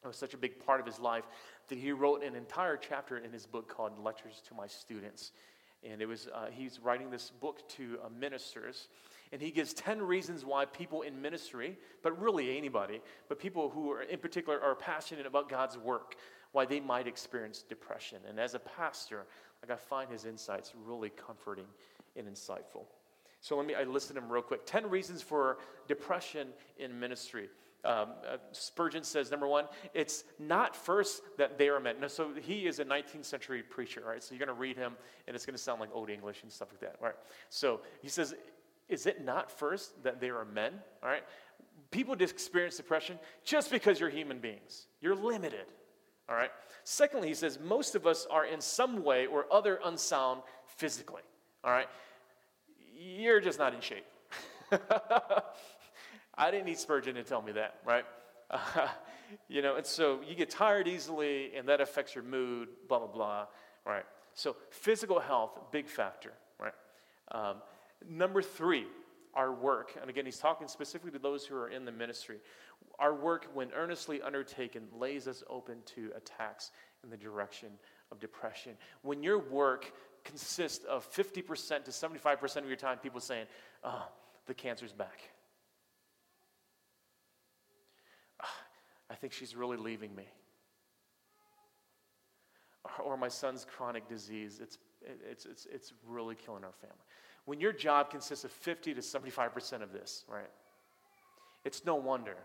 [0.04, 1.24] It was such a big part of his life
[1.68, 5.32] that he wrote an entire chapter in his book called Lectures to My Students.
[5.82, 8.88] And it was, uh, he's writing this book to uh, ministers
[9.32, 13.90] and he gives 10 reasons why people in ministry, but really anybody, but people who
[13.90, 16.16] are in particular are passionate about God's work,
[16.52, 18.18] why they might experience depression.
[18.28, 19.26] And as a pastor,
[19.62, 21.66] like I find his insights really comforting
[22.16, 22.84] and insightful.
[23.40, 24.66] So let me, I listed them real quick.
[24.66, 27.48] 10 reasons for depression in ministry.
[27.84, 31.98] Um, uh, Spurgeon says, number one, it's not first that they are meant.
[32.10, 34.22] So he is a 19th century preacher, right?
[34.22, 34.94] So you're going to read him,
[35.26, 37.14] and it's going to sound like old English and stuff like that, right?
[37.48, 38.34] So he says,
[38.88, 40.72] is it not first that they are men?
[41.02, 41.24] All right.
[41.90, 44.86] People just experience depression just because you're human beings.
[45.00, 45.66] You're limited.
[46.28, 46.50] All right.
[46.84, 51.22] Secondly, he says most of us are in some way or other unsound physically.
[51.64, 51.88] All right.
[52.98, 54.04] You're just not in shape.
[56.38, 58.04] I didn't need Spurgeon to tell me that, right?
[58.50, 58.88] Uh,
[59.48, 63.08] you know, and so you get tired easily, and that affects your mood, blah, blah,
[63.08, 63.46] blah,
[63.84, 64.04] right?
[64.34, 66.74] So physical health, big factor, right?
[67.32, 67.56] Um,
[68.08, 68.86] Number three,
[69.34, 69.96] our work.
[70.00, 72.38] And again, he's talking specifically to those who are in the ministry.
[72.98, 76.72] Our work, when earnestly undertaken, lays us open to attacks
[77.04, 77.68] in the direction
[78.10, 78.72] of depression.
[79.02, 79.92] When your work
[80.24, 83.46] consists of 50% to 75% of your time, people saying,
[83.84, 84.08] oh,
[84.46, 85.20] the cancer's back.
[88.42, 88.58] Oh,
[89.10, 90.24] I think she's really leaving me.
[92.84, 94.78] Or, or my son's chronic disease, it's,
[95.30, 96.96] it's, it's, it's really killing our family
[97.46, 100.50] when your job consists of 50 to 75% of this, right?
[101.64, 102.36] It's no wonder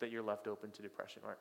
[0.00, 1.36] that you're left open to depression, right?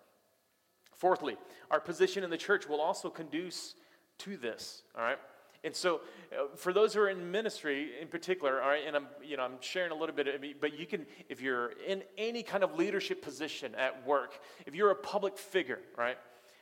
[0.94, 1.38] Fourthly,
[1.72, 3.76] our position in the church will also conduce
[4.20, 5.18] to this, all right?
[5.64, 9.08] And so, uh, for those who are in ministry in particular, all right, and I'm,
[9.24, 12.44] you know, I'm sharing a little bit, of, but you can, if you're in any
[12.44, 16.18] kind of leadership position at work, if you're a public figure, right,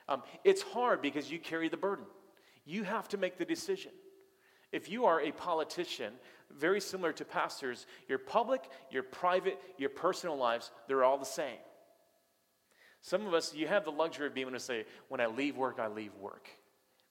[0.07, 2.05] um, it's hard because you carry the burden.
[2.65, 3.91] You have to make the decision.
[4.73, 6.13] If you are a politician,
[6.51, 11.59] very similar to pastors, your public, your private, your personal lives, they're all the same.
[13.01, 15.55] Some of us, you have the luxury of being able to say, when I leave
[15.55, 16.49] work, I leave work.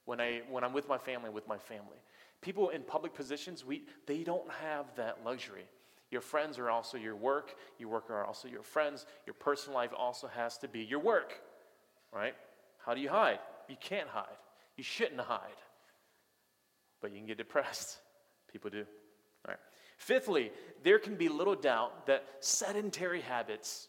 [0.06, 1.98] When, I, when I'm with my family, with my family.
[2.40, 5.64] People in public positions, we, they don't have that luxury.
[6.10, 7.54] Your friends are also your work.
[7.78, 9.06] Your work are also your friends.
[9.24, 11.40] Your personal life also has to be your work,
[12.12, 12.34] right?
[12.84, 13.38] How do you hide?
[13.68, 14.26] You can't hide.
[14.76, 15.54] You shouldn't hide
[17.02, 17.98] but you can get depressed.
[18.52, 18.86] People do.
[19.46, 19.58] All right.
[19.98, 20.50] Fifthly,
[20.82, 23.88] there can be little doubt that sedentary habits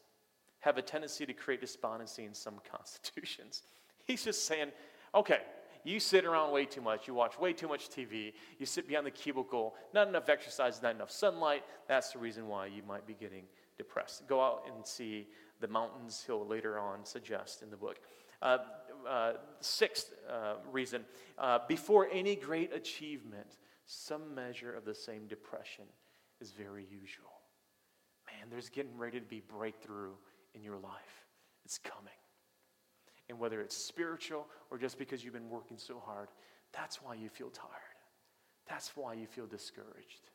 [0.60, 3.64] have a tendency to create despondency in some constitutions.
[4.06, 4.72] He's just saying,
[5.16, 5.40] okay,
[5.84, 9.06] you sit around way too much, you watch way too much TV, you sit behind
[9.06, 11.64] the cubicle, not enough exercise, not enough sunlight.
[11.88, 13.44] That's the reason why you might be getting
[13.78, 14.28] depressed.
[14.28, 15.28] Go out and see
[15.60, 18.00] the mountains he'll later on suggest in the book.
[18.42, 18.58] Uh,
[19.08, 21.06] uh, sixth uh, reason
[21.38, 25.86] uh, before any great achievement, some measure of the same depression
[26.42, 27.32] is very usual.
[28.28, 30.14] Man, there's getting ready to be breakthrough
[30.54, 31.26] in your life.
[31.66, 32.14] It's coming.
[33.30, 36.30] And whether it's spiritual or just because you've been working so hard,
[36.74, 37.70] that's why you feel tired.
[38.68, 40.30] That's why you feel discouraged.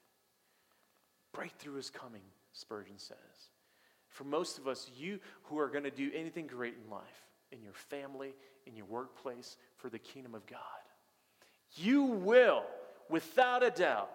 [1.32, 3.16] Breakthrough is coming, Spurgeon says.
[4.08, 7.62] For most of us, you who are going to do anything great in life, in
[7.62, 8.34] your family,
[8.66, 10.58] in your workplace, for the kingdom of God,
[11.76, 12.64] you will,
[13.08, 14.10] without a doubt,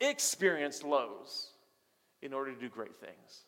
[0.00, 1.50] experience lows
[2.22, 3.44] in order to do great things.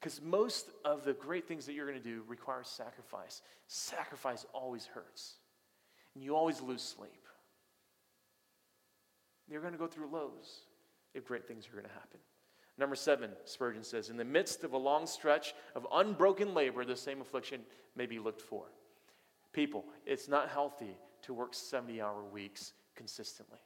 [0.00, 3.42] Because most of the great things that you're going to do require sacrifice.
[3.66, 5.34] Sacrifice always hurts,
[6.14, 7.26] and you always lose sleep.
[9.48, 10.60] You're going to go through lows
[11.14, 12.20] if great things are going to happen.
[12.78, 16.96] Number seven, Spurgeon says, in the midst of a long stretch of unbroken labor, the
[16.96, 17.62] same affliction
[17.96, 18.66] may be looked for.
[19.52, 23.58] People, it's not healthy to work 70 hour weeks consistently.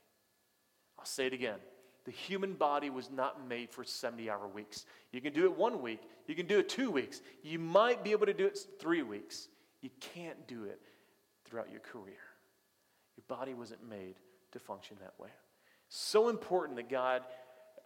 [0.99, 1.59] I'll say it again.
[2.05, 4.87] The human body was not made for 70 hour weeks.
[5.13, 8.13] You can do it one week, you can do it two weeks, you might be
[8.13, 9.49] able to do it three weeks.
[9.83, 10.81] You can't do it
[11.45, 12.15] throughout your career.
[13.17, 14.15] Your body wasn't made
[14.53, 15.29] to function that way.
[15.89, 17.23] So important that God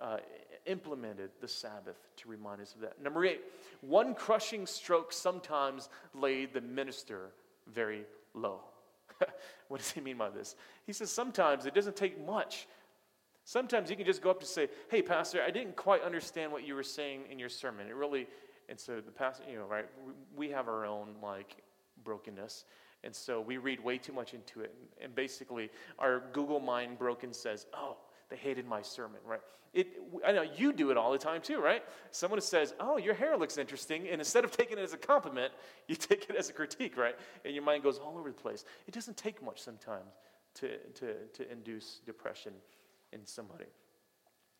[0.00, 0.18] uh,
[0.66, 3.00] implemented the Sabbath to remind us of that.
[3.02, 3.40] Number eight,
[3.80, 7.30] one crushing stroke sometimes laid the minister
[7.72, 8.04] very
[8.34, 8.60] low.
[9.68, 10.56] what does he mean by this?
[10.86, 12.66] He says sometimes it doesn't take much.
[13.44, 16.66] Sometimes you can just go up to say, "Hey, pastor, I didn't quite understand what
[16.66, 17.86] you were saying in your sermon.
[17.86, 18.26] It really."
[18.68, 19.86] And so the pastor, you know, right?
[20.34, 21.62] We have our own like
[22.02, 22.64] brokenness,
[23.04, 24.74] and so we read way too much into it.
[25.00, 27.96] And basically, our Google mind broken says, "Oh,
[28.30, 29.40] they hated my sermon, right?
[29.72, 29.88] It,
[30.26, 31.82] I know you do it all the time too, right?
[32.10, 34.08] Someone says, Oh, your hair looks interesting.
[34.08, 35.52] And instead of taking it as a compliment,
[35.88, 37.14] you take it as a critique, right?
[37.44, 38.64] And your mind goes all over the place.
[38.86, 40.14] It doesn't take much sometimes
[40.54, 42.52] to, to, to induce depression
[43.12, 43.66] in somebody.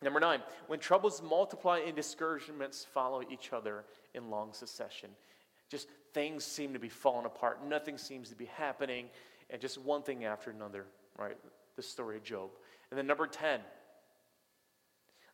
[0.01, 5.09] Number nine, when troubles multiply and discouragements follow each other in long succession,
[5.69, 9.07] just things seem to be falling apart, nothing seems to be happening,
[9.49, 10.85] and just one thing after another,
[11.17, 11.37] right?
[11.75, 12.51] The story of Job.
[12.91, 13.59] And then number 10,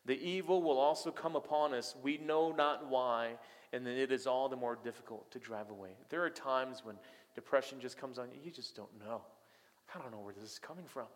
[0.06, 1.94] the evil will also come upon us.
[2.02, 3.38] We know not why,
[3.72, 5.90] and then it is all the more difficult to drive away.
[6.10, 6.96] There are times when
[7.34, 9.22] depression just comes on you, you just don't know.
[9.94, 11.06] I don't know where this is coming from.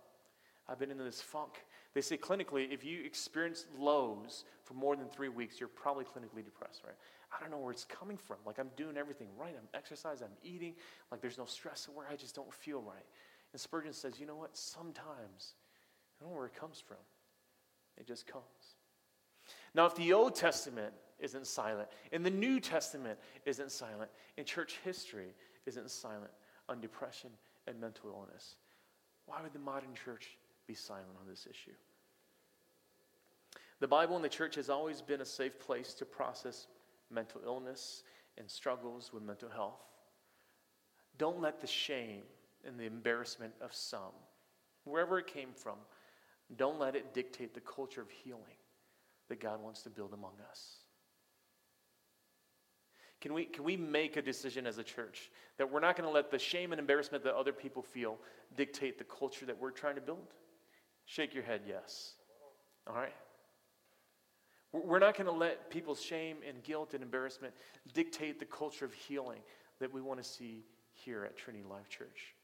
[0.68, 1.64] I've been in this funk.
[1.94, 6.44] They say clinically, if you experience lows for more than three weeks, you're probably clinically
[6.44, 6.94] depressed, right?
[7.32, 8.36] I don't know where it's coming from.
[8.44, 9.54] Like I'm doing everything right.
[9.56, 10.74] I'm exercising, I'm eating.
[11.10, 13.06] Like there's no stress where I just don't feel right.
[13.52, 14.56] And Spurgeon says, you know what?
[14.56, 15.54] Sometimes
[16.18, 16.98] I don't know where it comes from.
[17.96, 18.44] It just comes.
[19.74, 24.78] Now, if the Old Testament isn't silent, and the New Testament isn't silent, and church
[24.84, 25.34] history
[25.66, 26.30] isn't silent
[26.68, 27.30] on depression
[27.66, 28.56] and mental illness,
[29.26, 31.74] why would the modern church be silent on this issue?
[33.80, 36.66] The Bible and the church has always been a safe place to process
[37.10, 38.02] mental illness
[38.36, 39.80] and struggles with mental health.
[41.16, 42.22] Don't let the shame
[42.66, 44.14] and the embarrassment of some,
[44.84, 45.76] wherever it came from,
[46.56, 48.42] don't let it dictate the culture of healing
[49.28, 50.76] that God wants to build among us.
[53.20, 56.14] Can we, can we make a decision as a church that we're not going to
[56.14, 58.16] let the shame and embarrassment that other people feel
[58.56, 60.34] dictate the culture that we're trying to build?
[61.04, 62.12] Shake your head, yes.
[62.86, 63.14] All right?
[64.72, 67.54] We're not going to let people's shame and guilt and embarrassment
[67.92, 69.40] dictate the culture of healing
[69.80, 72.34] that we want to see here at Trinity Life Church.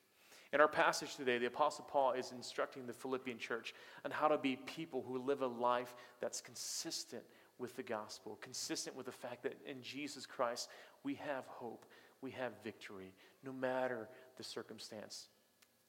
[0.54, 3.74] In our passage today, the Apostle Paul is instructing the Philippian church
[4.04, 7.24] on how to be people who live a life that's consistent
[7.58, 10.68] with the gospel, consistent with the fact that in Jesus Christ
[11.02, 11.84] we have hope,
[12.20, 15.26] we have victory, no matter the circumstance.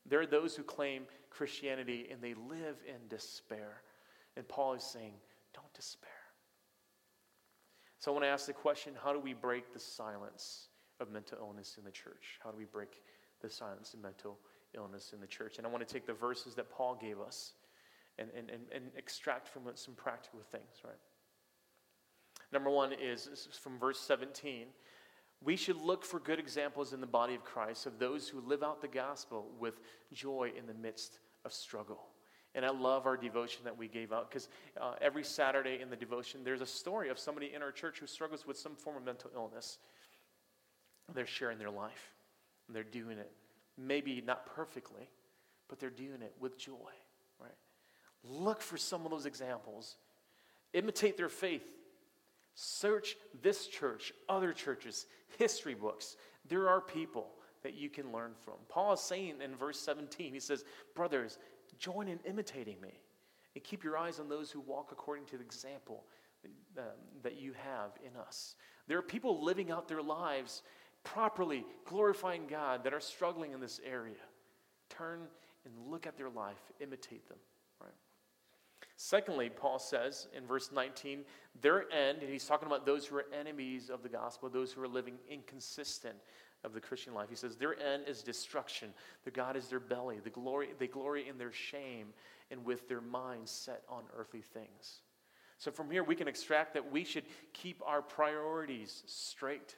[0.07, 3.83] There are those who claim Christianity and they live in despair.
[4.35, 5.13] And Paul is saying,
[5.53, 6.09] don't despair.
[7.99, 11.37] So I want to ask the question how do we break the silence of mental
[11.39, 12.39] illness in the church?
[12.43, 13.03] How do we break
[13.41, 14.39] the silence of mental
[14.75, 15.57] illness in the church.
[15.57, 17.53] And I want to take the verses that Paul gave us
[18.17, 20.93] and, and, and, and extract from it some practical things, right?
[22.51, 24.67] Number one is, is from verse 17.
[25.43, 28.63] We should look for good examples in the body of Christ of those who live
[28.63, 29.79] out the gospel with
[30.13, 31.99] joy in the midst of struggle.
[32.55, 34.47] And I love our devotion that we gave out because
[34.79, 38.07] uh, every Saturday in the devotion, there's a story of somebody in our church who
[38.07, 39.77] struggles with some form of mental illness.
[41.13, 42.13] They're sharing their life,
[42.69, 43.31] they're doing it.
[43.77, 45.09] Maybe not perfectly,
[45.67, 46.93] but they're doing it with joy,
[47.39, 47.51] right?
[48.23, 49.97] Look for some of those examples.
[50.73, 51.65] Imitate their faith.
[52.55, 55.07] Search this church, other churches,
[55.37, 56.15] history books.
[56.47, 57.27] There are people
[57.63, 58.55] that you can learn from.
[58.69, 60.63] Paul is saying in verse 17, he says,
[60.95, 61.37] Brothers,
[61.79, 63.01] join in imitating me
[63.55, 66.03] and keep your eyes on those who walk according to the example
[66.77, 66.83] um,
[67.23, 68.55] that you have in us.
[68.87, 70.61] There are people living out their lives
[71.05, 74.15] properly, glorifying God, that are struggling in this area.
[74.89, 75.21] Turn
[75.63, 77.37] and look at their life, imitate them.
[77.79, 77.93] Right?
[78.97, 81.23] Secondly, Paul says in verse 19,
[81.61, 84.83] their end, and he's talking about those who are enemies of the gospel, those who
[84.83, 86.15] are living inconsistent
[86.65, 87.29] of the Christian life.
[87.29, 88.89] He says, Their end is destruction.
[89.23, 90.17] The God is their belly.
[90.23, 92.07] The glory, they glory in their shame
[92.51, 95.01] and with their minds set on earthly things.
[95.57, 99.75] So from here, we can extract that we should keep our priorities straight.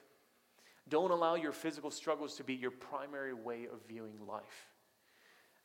[0.88, 4.66] Don't allow your physical struggles to be your primary way of viewing life.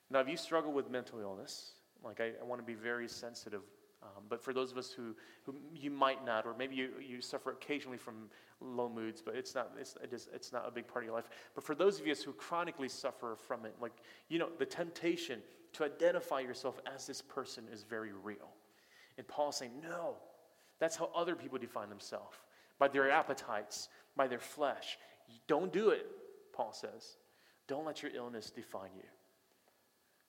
[0.10, 1.72] Now, if you struggle with mental illness,
[2.04, 3.62] like I, I want to be very sensitive
[4.04, 5.16] um, but for those of us who,
[5.46, 9.56] who you might not, or maybe you, you suffer occasionally from low moods, but it's
[9.56, 11.30] not, it's, it is, it's not a big part of your life.
[11.56, 13.94] But for those of you who chronically suffer from it, like,
[14.28, 15.40] you know, the temptation
[15.74, 18.50] to identify yourself as this person is very real.
[19.18, 20.16] And Paul's saying, no,
[20.80, 22.36] that's how other people define themselves
[22.80, 24.98] by their appetites, by their flesh.
[25.48, 26.06] Don't do it,
[26.54, 27.18] Paul says.
[27.68, 29.10] Don't let your illness define you.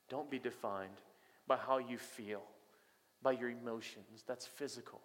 [0.09, 1.01] Don't be defined
[1.47, 2.43] by how you feel
[3.23, 4.23] by your emotions.
[4.27, 5.01] That's physical.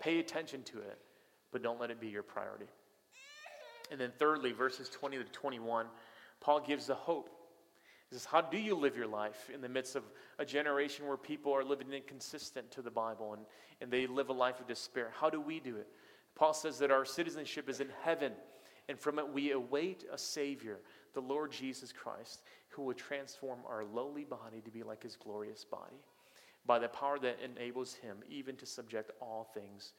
[0.00, 0.98] Pay attention to it,
[1.52, 2.68] but don't let it be your priority.
[3.90, 5.86] And then, thirdly, verses 20 to 21,
[6.40, 7.28] Paul gives the hope.
[8.08, 10.04] He says, How do you live your life in the midst of
[10.38, 13.42] a generation where people are living inconsistent to the Bible and,
[13.80, 15.10] and they live a life of despair?
[15.18, 15.88] How do we do it?
[16.34, 18.32] Paul says that our citizenship is in heaven,
[18.88, 20.78] and from it we await a Savior,
[21.14, 25.64] the Lord Jesus Christ, who will transform our lowly body to be like his glorious
[25.64, 26.02] body
[26.66, 29.92] by the power that enables him even to subject all things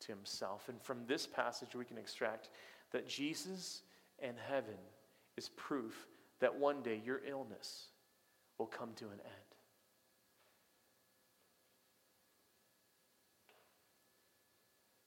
[0.00, 0.68] to himself.
[0.68, 2.50] And from this passage, we can extract
[2.92, 3.82] that Jesus
[4.18, 4.74] and heaven
[5.36, 6.06] is proof
[6.40, 7.86] that one day your illness
[8.58, 9.46] will come to an end.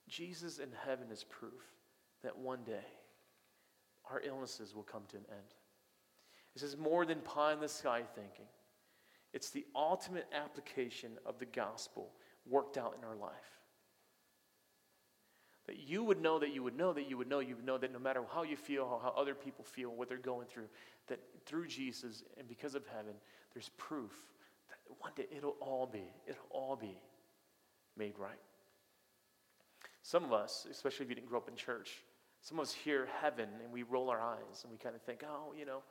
[0.07, 1.63] Jesus in heaven is proof
[2.23, 2.85] that one day
[4.11, 5.55] our illnesses will come to an end.
[6.53, 8.45] This is more than pie in the sky thinking.
[9.33, 12.11] It's the ultimate application of the gospel
[12.47, 13.31] worked out in our life.
[15.67, 17.77] That you would know that you would know that you would know you would know
[17.77, 20.67] that no matter how you feel, how, how other people feel, what they're going through,
[21.07, 23.13] that through Jesus and because of heaven,
[23.53, 24.11] there's proof
[24.69, 26.97] that one day it'll all be, it'll all be
[27.95, 28.39] made right.
[30.01, 32.01] Some of us, especially if you didn't grow up in church,
[32.41, 35.23] some of us hear heaven and we roll our eyes and we kind of think,
[35.27, 35.81] oh, you know,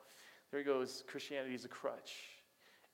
[0.50, 2.14] there he goes Christianity is a crutch.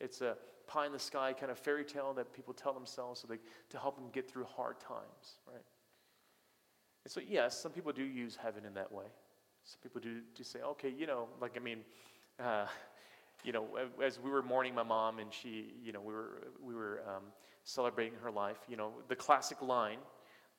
[0.00, 0.36] It's a
[0.66, 3.38] pie in the sky kind of fairy tale that people tell themselves so they,
[3.70, 5.62] to help them get through hard times, right?
[7.04, 9.04] And so, yes, some people do use heaven in that way.
[9.64, 11.80] Some people do, do say, okay, you know, like, I mean,
[12.40, 12.66] uh,
[13.44, 13.66] you know,
[14.02, 17.24] as we were mourning my mom and she, you know, we were, we were um,
[17.62, 19.98] celebrating her life, you know, the classic line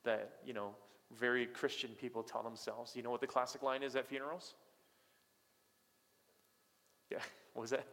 [0.04, 0.76] that, you know,
[1.20, 2.96] very Christian people tell themselves.
[2.96, 4.54] You know what the classic line is at funerals?
[7.12, 7.20] Yeah,
[7.54, 7.88] what was that?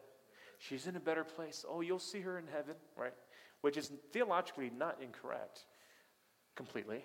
[0.59, 1.65] She's in a better place.
[1.69, 3.15] Oh, you'll see her in heaven, right?
[3.63, 5.67] Which is theologically not incorrect
[6.55, 7.05] completely.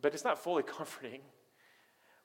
[0.00, 1.20] But it's not fully comforting.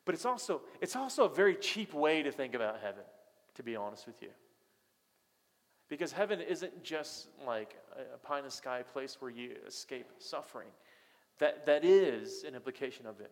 [0.06, 3.04] But it's also, it's also a very cheap way to think about heaven,
[3.56, 4.30] to be honest with you.
[5.90, 7.76] Because heaven isn't just like
[8.14, 10.68] a pie in the sky place where you escape suffering.
[11.40, 13.32] That, that is an implication of it.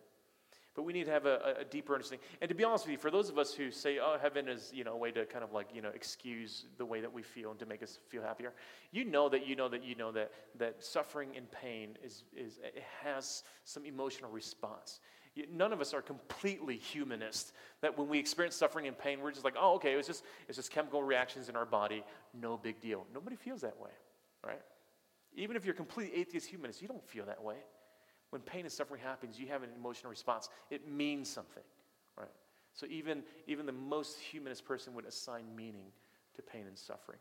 [0.76, 2.24] But we need to have a, a, deeper understanding.
[2.42, 4.70] And to be honest with you, for those of us who say, oh, heaven is,
[4.74, 7.22] you know, a way to kind of like, you know, excuse the way that we
[7.22, 8.52] feel and to make us feel happier,
[8.92, 12.58] you know that you know that you know that, that suffering and pain is, is,
[12.62, 15.00] it has some emotional response.
[15.50, 17.54] None of us are completely humanist.
[17.80, 20.24] That when we experience suffering and pain, we're just like, oh, okay, it was just,
[20.46, 22.04] it's just chemical reactions in our body.
[22.38, 23.06] No big deal.
[23.14, 23.90] Nobody feels that way,
[24.44, 24.60] right?
[25.36, 27.56] Even if you're complete atheist humanist, you don't feel that way.
[28.30, 30.48] When pain and suffering happens, you have an emotional response.
[30.70, 31.62] It means something,
[32.18, 32.30] right?
[32.72, 35.86] So even, even the most humanist person would assign meaning
[36.34, 37.18] to pain and suffering.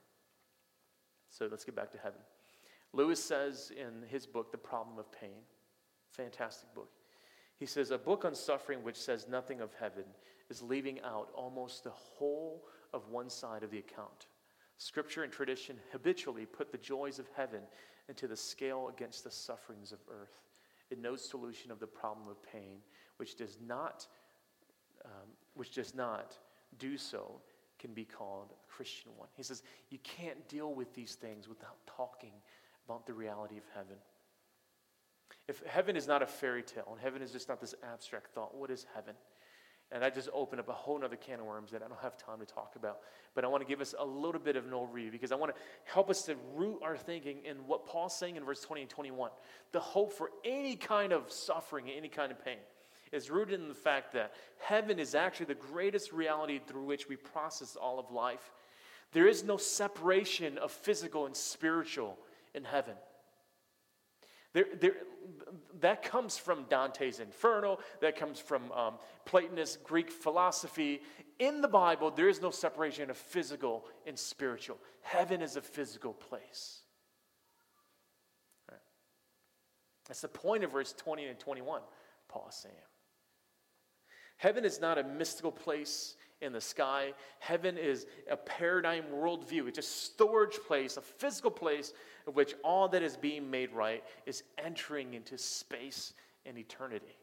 [1.29, 2.19] So let's get back to heaven.
[2.93, 5.43] Lewis says in his book, The Problem of Pain,
[6.11, 6.89] fantastic book.
[7.57, 10.05] He says, A book on suffering which says nothing of heaven
[10.49, 14.27] is leaving out almost the whole of one side of the account
[14.77, 17.61] Scripture and tradition habitually put the joys of heaven
[18.09, 20.44] into the scale against the sufferings of earth.
[20.89, 22.79] It knows solution of the problem of pain,
[23.17, 24.07] which does not,
[25.03, 26.37] um, which does not
[26.77, 27.41] do so,
[27.79, 29.27] can be called a Christian one.
[29.35, 32.33] He says you can't deal with these things without talking
[32.85, 33.97] about the reality of heaven.
[35.47, 38.55] If heaven is not a fairy tale and heaven is just not this abstract thought,
[38.55, 39.15] what is heaven?
[39.91, 42.17] And I just open up a whole other can of worms that I don't have
[42.17, 42.99] time to talk about.
[43.35, 45.53] But I want to give us a little bit of an overview because I want
[45.53, 48.89] to help us to root our thinking in what Paul's saying in verse 20 and
[48.89, 49.29] 21.
[49.71, 52.57] The hope for any kind of suffering, any kind of pain,
[53.11, 57.15] is rooted in the fact that heaven is actually the greatest reality through which we
[57.15, 58.51] process all of life.
[59.11, 62.17] There is no separation of physical and spiritual
[62.53, 62.95] in heaven.
[64.55, 64.93] There, there,
[65.81, 68.93] that comes from Dante's Inferno, that comes from um,
[69.25, 71.01] Platonist Greek philosophy.
[71.39, 74.77] In the Bible, there is no separation of physical and spiritual.
[75.01, 76.79] Heaven is a physical place.
[80.07, 81.81] That's the point of verse 20 and 21,
[82.29, 82.75] Paul is saying.
[84.37, 87.13] Heaven is not a mystical place in the sky.
[87.39, 89.67] Heaven is a paradigm worldview.
[89.67, 91.93] It's a storage place, a physical place
[92.27, 96.13] in which all that is being made right is entering into space
[96.45, 97.17] and eternity.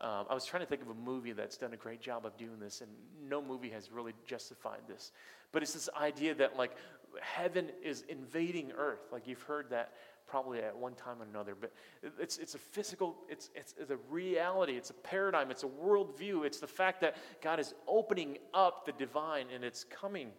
[0.00, 2.36] Um, I was trying to think of a movie that's done a great job of
[2.36, 2.90] doing this, and
[3.28, 5.10] no movie has really justified this.
[5.50, 6.76] But it's this idea that, like,
[7.20, 9.00] heaven is invading earth.
[9.10, 9.94] Like, you've heard that
[10.28, 11.56] probably at one time or another.
[11.58, 11.72] But
[12.20, 16.44] it's, it's a physical, it's, it's, it's, a reality, it's a paradigm, it's a worldview.
[16.44, 20.30] It's the fact that God is opening up the divine and it's coming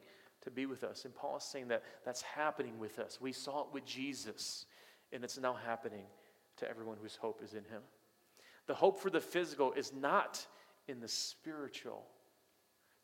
[0.41, 1.05] to be with us.
[1.05, 3.19] And Paul is saying that that's happening with us.
[3.19, 4.65] We saw it with Jesus,
[5.11, 6.05] and it's now happening
[6.57, 7.81] to everyone whose hope is in him.
[8.67, 10.45] The hope for the physical is not
[10.87, 12.05] in the spiritual.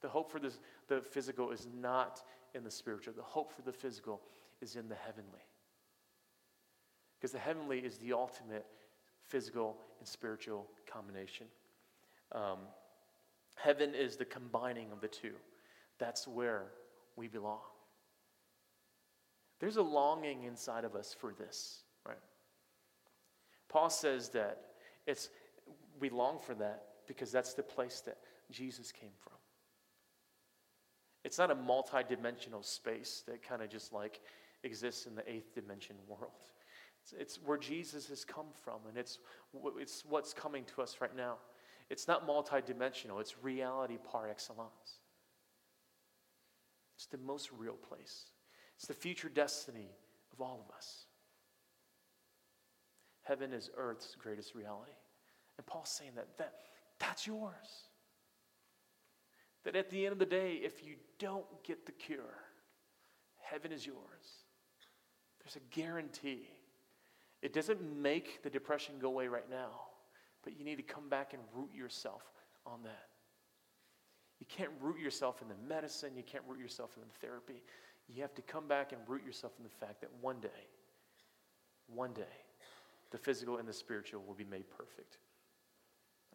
[0.01, 0.53] The hope for the,
[0.88, 2.21] the physical is not
[2.53, 3.13] in the spiritual.
[3.15, 4.21] The hope for the physical
[4.61, 5.41] is in the heavenly.
[7.20, 8.66] Because the heavenly is the ultimate
[9.28, 11.47] physical and spiritual combination.
[12.32, 12.59] Um,
[13.55, 15.34] heaven is the combining of the two.
[15.99, 16.66] That's where
[17.16, 17.59] we belong.
[19.59, 22.18] There's a longing inside of us for this, right?
[23.70, 24.61] Paul says that
[25.07, 25.30] it's
[25.99, 28.18] we long for that because that's the place that
[28.51, 29.34] Jesus came from.
[31.24, 34.20] It's not a multi-dimensional space that kind of just like
[34.63, 36.32] exists in the eighth dimension world.
[37.06, 39.20] It's, it's where Jesus has come from, and it's,
[39.78, 41.36] it's what's coming to us right now.
[41.91, 44.99] It's not multidimensional, it's reality par excellence.
[46.95, 48.32] It's the most real place,
[48.76, 49.91] it's the future destiny
[50.34, 51.06] of all of us.
[53.22, 54.91] Heaven is earth's greatest reality.
[55.58, 56.53] And Paul's saying that, that
[56.99, 57.53] that's yours.
[59.64, 62.38] That at the end of the day, if you don't get the cure,
[63.41, 63.97] heaven is yours.
[65.39, 66.47] There's a guarantee
[67.45, 69.69] it doesn't make the depression go away right now,
[70.43, 72.23] but you need to come back and root yourself
[72.65, 73.09] on that.
[74.39, 77.61] You can't root yourself in the medicine, you can't root yourself in the therapy.
[78.07, 80.49] You have to come back and root yourself in the fact that one day,
[81.85, 82.23] one day,
[83.11, 85.19] the physical and the spiritual will be made perfect.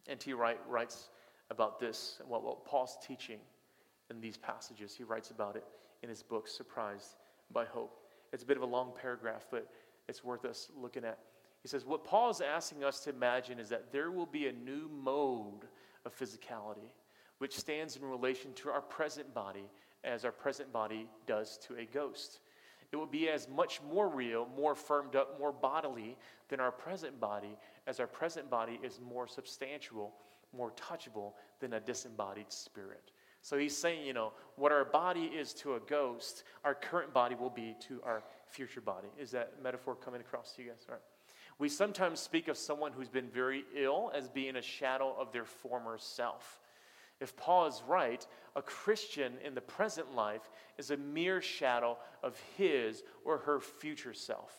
[0.07, 0.33] N.T.
[0.33, 1.09] Wright writes
[1.51, 3.41] about this, what, what Paul's teaching
[4.11, 4.95] in these passages.
[4.95, 5.65] He writes about it
[6.05, 7.17] in his book, Surprised
[7.53, 7.99] by Hope.
[8.33, 9.67] It's a bit of a long paragraph, but
[10.11, 11.19] it's worth us looking at.
[11.63, 14.53] He says, What Paul is asking us to imagine is that there will be a
[14.53, 15.67] new mode
[16.05, 16.91] of physicality
[17.39, 19.65] which stands in relation to our present body
[20.05, 22.41] as our present body does to a ghost.
[22.93, 27.19] It will be as much more real, more firmed up, more bodily than our present
[27.19, 27.57] body,
[27.87, 30.13] as our present body is more substantial,
[30.55, 33.11] more touchable than a disembodied spirit.
[33.43, 37.35] So he's saying, you know, what our body is to a ghost, our current body
[37.35, 39.09] will be to our future body.
[39.19, 40.85] Is that metaphor coming across to you guys?
[40.89, 41.03] All right.
[41.59, 45.45] We sometimes speak of someone who's been very ill as being a shadow of their
[45.45, 46.61] former self.
[47.21, 48.27] If Paul is right,
[48.57, 54.15] a Christian in the present life is a mere shadow of his or her future
[54.15, 54.55] self.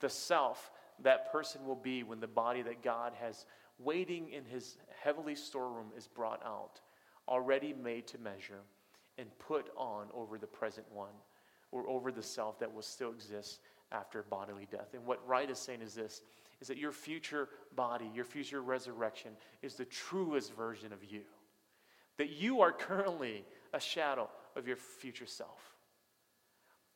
[0.00, 0.70] The self
[1.02, 3.46] that person will be when the body that God has
[3.78, 6.80] waiting in his heavenly storeroom is brought out
[7.28, 8.60] already made to measure
[9.18, 11.14] and put on over the present one
[11.72, 13.60] or over the self that will still exist
[13.92, 14.94] after bodily death.
[14.94, 16.22] And what Wright is saying is this
[16.60, 21.20] is that your future body, your future resurrection is the truest version of you.
[22.16, 23.44] That you are currently
[23.74, 25.60] a shadow of your future self.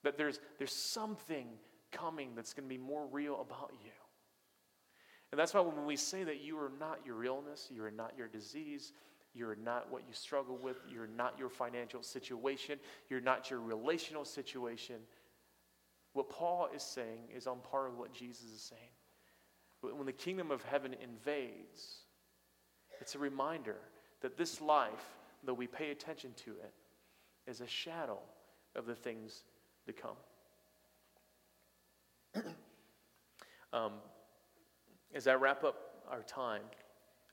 [0.02, 1.46] That there's, there's something
[1.92, 3.90] coming that's going to be more real about you.
[5.30, 8.14] And that's why when we say that you are not your illness, you are not
[8.16, 8.92] your disease,
[9.34, 10.76] You're not what you struggle with.
[10.92, 12.78] You're not your financial situation.
[13.08, 14.96] You're not your relational situation.
[16.12, 19.96] What Paul is saying is on par with what Jesus is saying.
[19.96, 22.00] When the kingdom of heaven invades,
[23.00, 23.76] it's a reminder
[24.20, 25.06] that this life,
[25.44, 26.72] though we pay attention to it,
[27.46, 28.18] is a shadow
[28.76, 29.44] of the things
[29.86, 30.16] to come.
[33.72, 33.92] um,
[35.14, 35.76] as I wrap up
[36.10, 36.62] our time,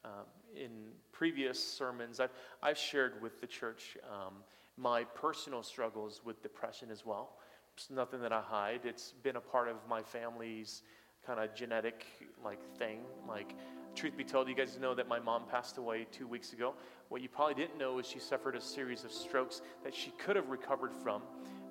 [0.05, 0.25] um,
[0.55, 0.71] in
[1.11, 2.31] previous sermons, I've,
[2.61, 4.35] I've shared with the church um,
[4.77, 7.37] my personal struggles with depression as well.
[7.75, 8.81] It's nothing that I hide.
[8.85, 10.83] It's been a part of my family's
[11.25, 12.05] kind of genetic
[12.43, 13.01] like thing.
[13.27, 13.55] Like,
[13.95, 16.73] truth be told, you guys know that my mom passed away two weeks ago.
[17.09, 20.35] What you probably didn't know is she suffered a series of strokes that she could
[20.35, 21.21] have recovered from,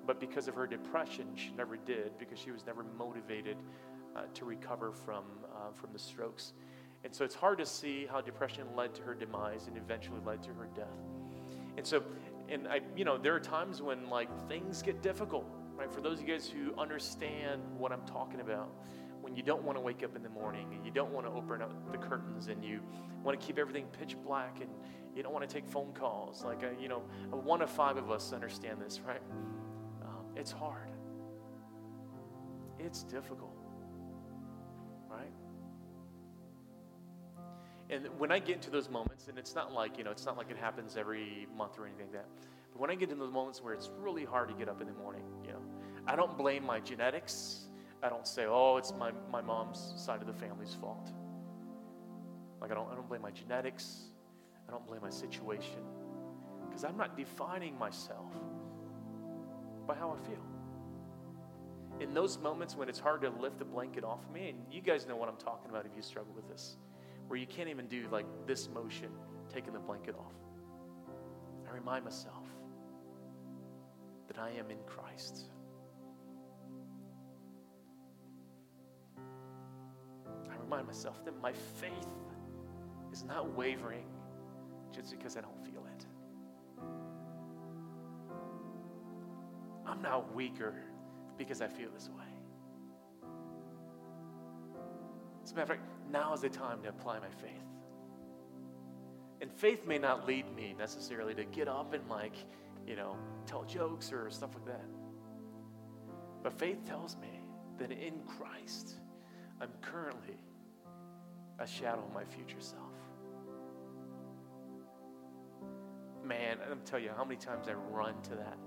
[0.05, 3.57] but because of her depression, she never did because she was never motivated
[4.15, 5.23] uh, to recover from
[5.53, 6.53] uh, from the strokes.
[7.03, 10.43] And so it's hard to see how depression led to her demise and eventually led
[10.43, 10.87] to her death.
[11.77, 12.03] And so,
[12.49, 15.45] and I, you know, there are times when like things get difficult
[15.77, 15.91] right?
[15.91, 18.69] For those of you guys who understand what I'm talking about,
[19.21, 21.31] when you don't want to wake up in the morning and you don't want to
[21.31, 22.79] open up the curtains and you
[23.23, 24.69] want to keep everything pitch black and
[25.15, 28.09] you don't want to take phone calls, like, a, you know, one of five of
[28.11, 29.21] us understand this, right?
[30.03, 30.89] Um, it's hard.
[32.79, 33.56] It's difficult,
[37.89, 40.37] And when I get into those moments, and it's not like, you know, it's not
[40.37, 42.27] like it happens every month or anything like that.
[42.73, 44.87] But when I get into those moments where it's really hard to get up in
[44.87, 45.61] the morning, you know,
[46.05, 47.67] I don't blame my genetics.
[48.03, 51.11] I don't say, oh, it's my, my mom's side of the family's fault.
[52.59, 54.07] Like, I don't, I don't blame my genetics.
[54.67, 55.79] I don't blame my situation.
[56.67, 58.33] Because I'm not defining myself
[59.87, 60.43] by how I feel.
[62.01, 64.81] In those moments when it's hard to lift the blanket off of me, and you
[64.81, 66.75] guys know what I'm talking about if you struggle with this,
[67.27, 69.09] where you can't even do like this motion,
[69.53, 70.33] taking the blanket off.
[71.69, 72.45] I remind myself
[74.27, 75.45] that I am in Christ.
[80.49, 82.07] I remind myself that my faith
[83.11, 84.05] is not wavering
[84.93, 86.05] just because I don't feel it.
[89.85, 90.75] I'm not weaker
[91.37, 92.23] because I feel this way.
[95.43, 97.51] As a matter of fact, now is the time to apply my faith.
[99.41, 102.33] And faith may not lead me necessarily to get up and, like,
[102.87, 104.85] you know, tell jokes or stuff like that.
[106.43, 107.41] But faith tells me
[107.77, 108.95] that in Christ,
[109.61, 110.37] I'm currently
[111.59, 112.81] a shadow of my future self.
[116.23, 118.57] Man, I'm telling you how many times I run to that.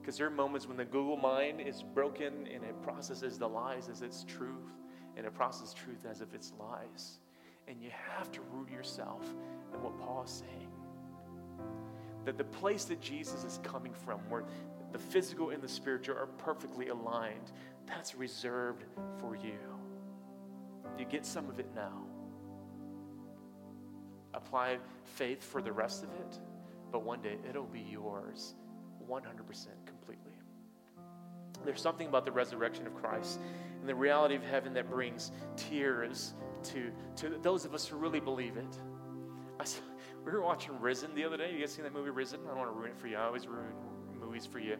[0.00, 3.88] Because there are moments when the Google mind is broken and it processes the lies
[3.88, 4.72] as its truth,
[5.16, 7.18] and it processes truth as if it's lies.
[7.68, 9.24] And you have to root yourself
[9.72, 10.68] in what Paul is saying
[12.24, 14.44] that the place that Jesus is coming from, where
[14.92, 17.52] the physical and the spiritual are perfectly aligned,
[17.86, 18.84] that's reserved
[19.18, 19.58] for you.
[20.98, 22.04] You get some of it now.
[24.34, 26.38] Apply faith for the rest of it,
[26.90, 28.54] but one day it'll be yours
[29.10, 29.22] 100%
[29.86, 30.31] completely.
[31.64, 33.40] There's something about the resurrection of Christ
[33.80, 36.34] and the reality of heaven that brings tears
[36.64, 38.76] to, to those of us who really believe it.
[39.58, 39.64] I,
[40.24, 41.52] we were watching Risen the other day.
[41.52, 42.40] You guys seen that movie Risen?
[42.44, 43.16] I don't want to ruin it for you.
[43.16, 43.72] I always ruin
[44.20, 44.76] movies for you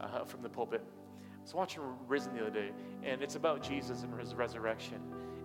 [0.00, 0.82] uh, from the pulpit.
[0.84, 2.70] I was watching Risen the other day,
[3.02, 5.00] and it's about Jesus and his resurrection.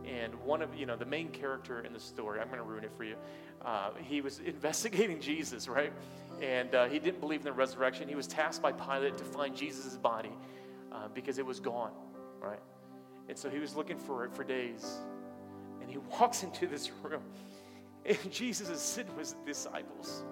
[0.06, 2.84] And one of, you know, the main character in the story, I'm going to ruin
[2.84, 3.16] it for you.
[3.66, 5.92] Uh, he was investigating Jesus, right?
[6.42, 8.08] And uh, he didn't believe in the resurrection.
[8.08, 10.32] He was tasked by Pilate to find Jesus' body
[10.92, 11.92] uh, because it was gone,
[12.40, 12.60] right?
[13.28, 14.98] And so he was looking for it for days.
[15.82, 17.24] And he walks into this room
[18.06, 20.24] and Jesus is sitting with his disciples.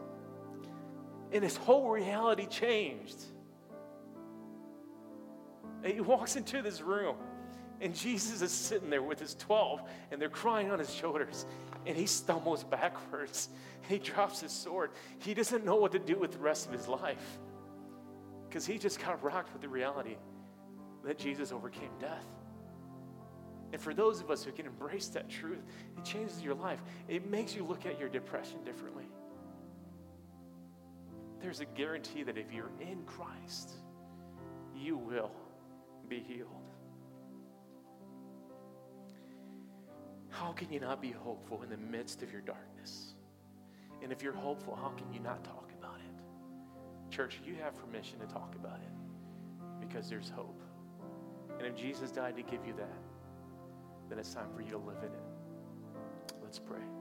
[1.32, 3.18] And his whole reality changed.
[5.84, 7.16] And he walks into this room,
[7.82, 9.82] and Jesus is sitting there with his 12,
[10.12, 11.46] and they're crying on his shoulders.
[11.86, 13.50] And he stumbles backwards.
[13.88, 14.92] He drops his sword.
[15.20, 17.40] He doesn't know what to do with the rest of his life
[18.50, 20.16] because he just got rocked with the reality
[21.06, 22.26] that Jesus overcame death.
[23.74, 25.64] And for those of us who can embrace that truth,
[25.98, 26.80] it changes your life.
[27.08, 29.06] It makes you look at your depression differently.
[31.42, 33.72] There's a guarantee that if you're in Christ,
[34.76, 35.32] you will
[36.08, 36.48] be healed.
[40.30, 43.14] How can you not be hopeful in the midst of your darkness?
[44.04, 47.14] And if you're hopeful, how can you not talk about it?
[47.14, 50.62] Church, you have permission to talk about it because there's hope.
[51.58, 53.00] And if Jesus died to give you that,
[54.10, 56.36] then it's time for you to live in it.
[56.42, 56.97] Let's pray.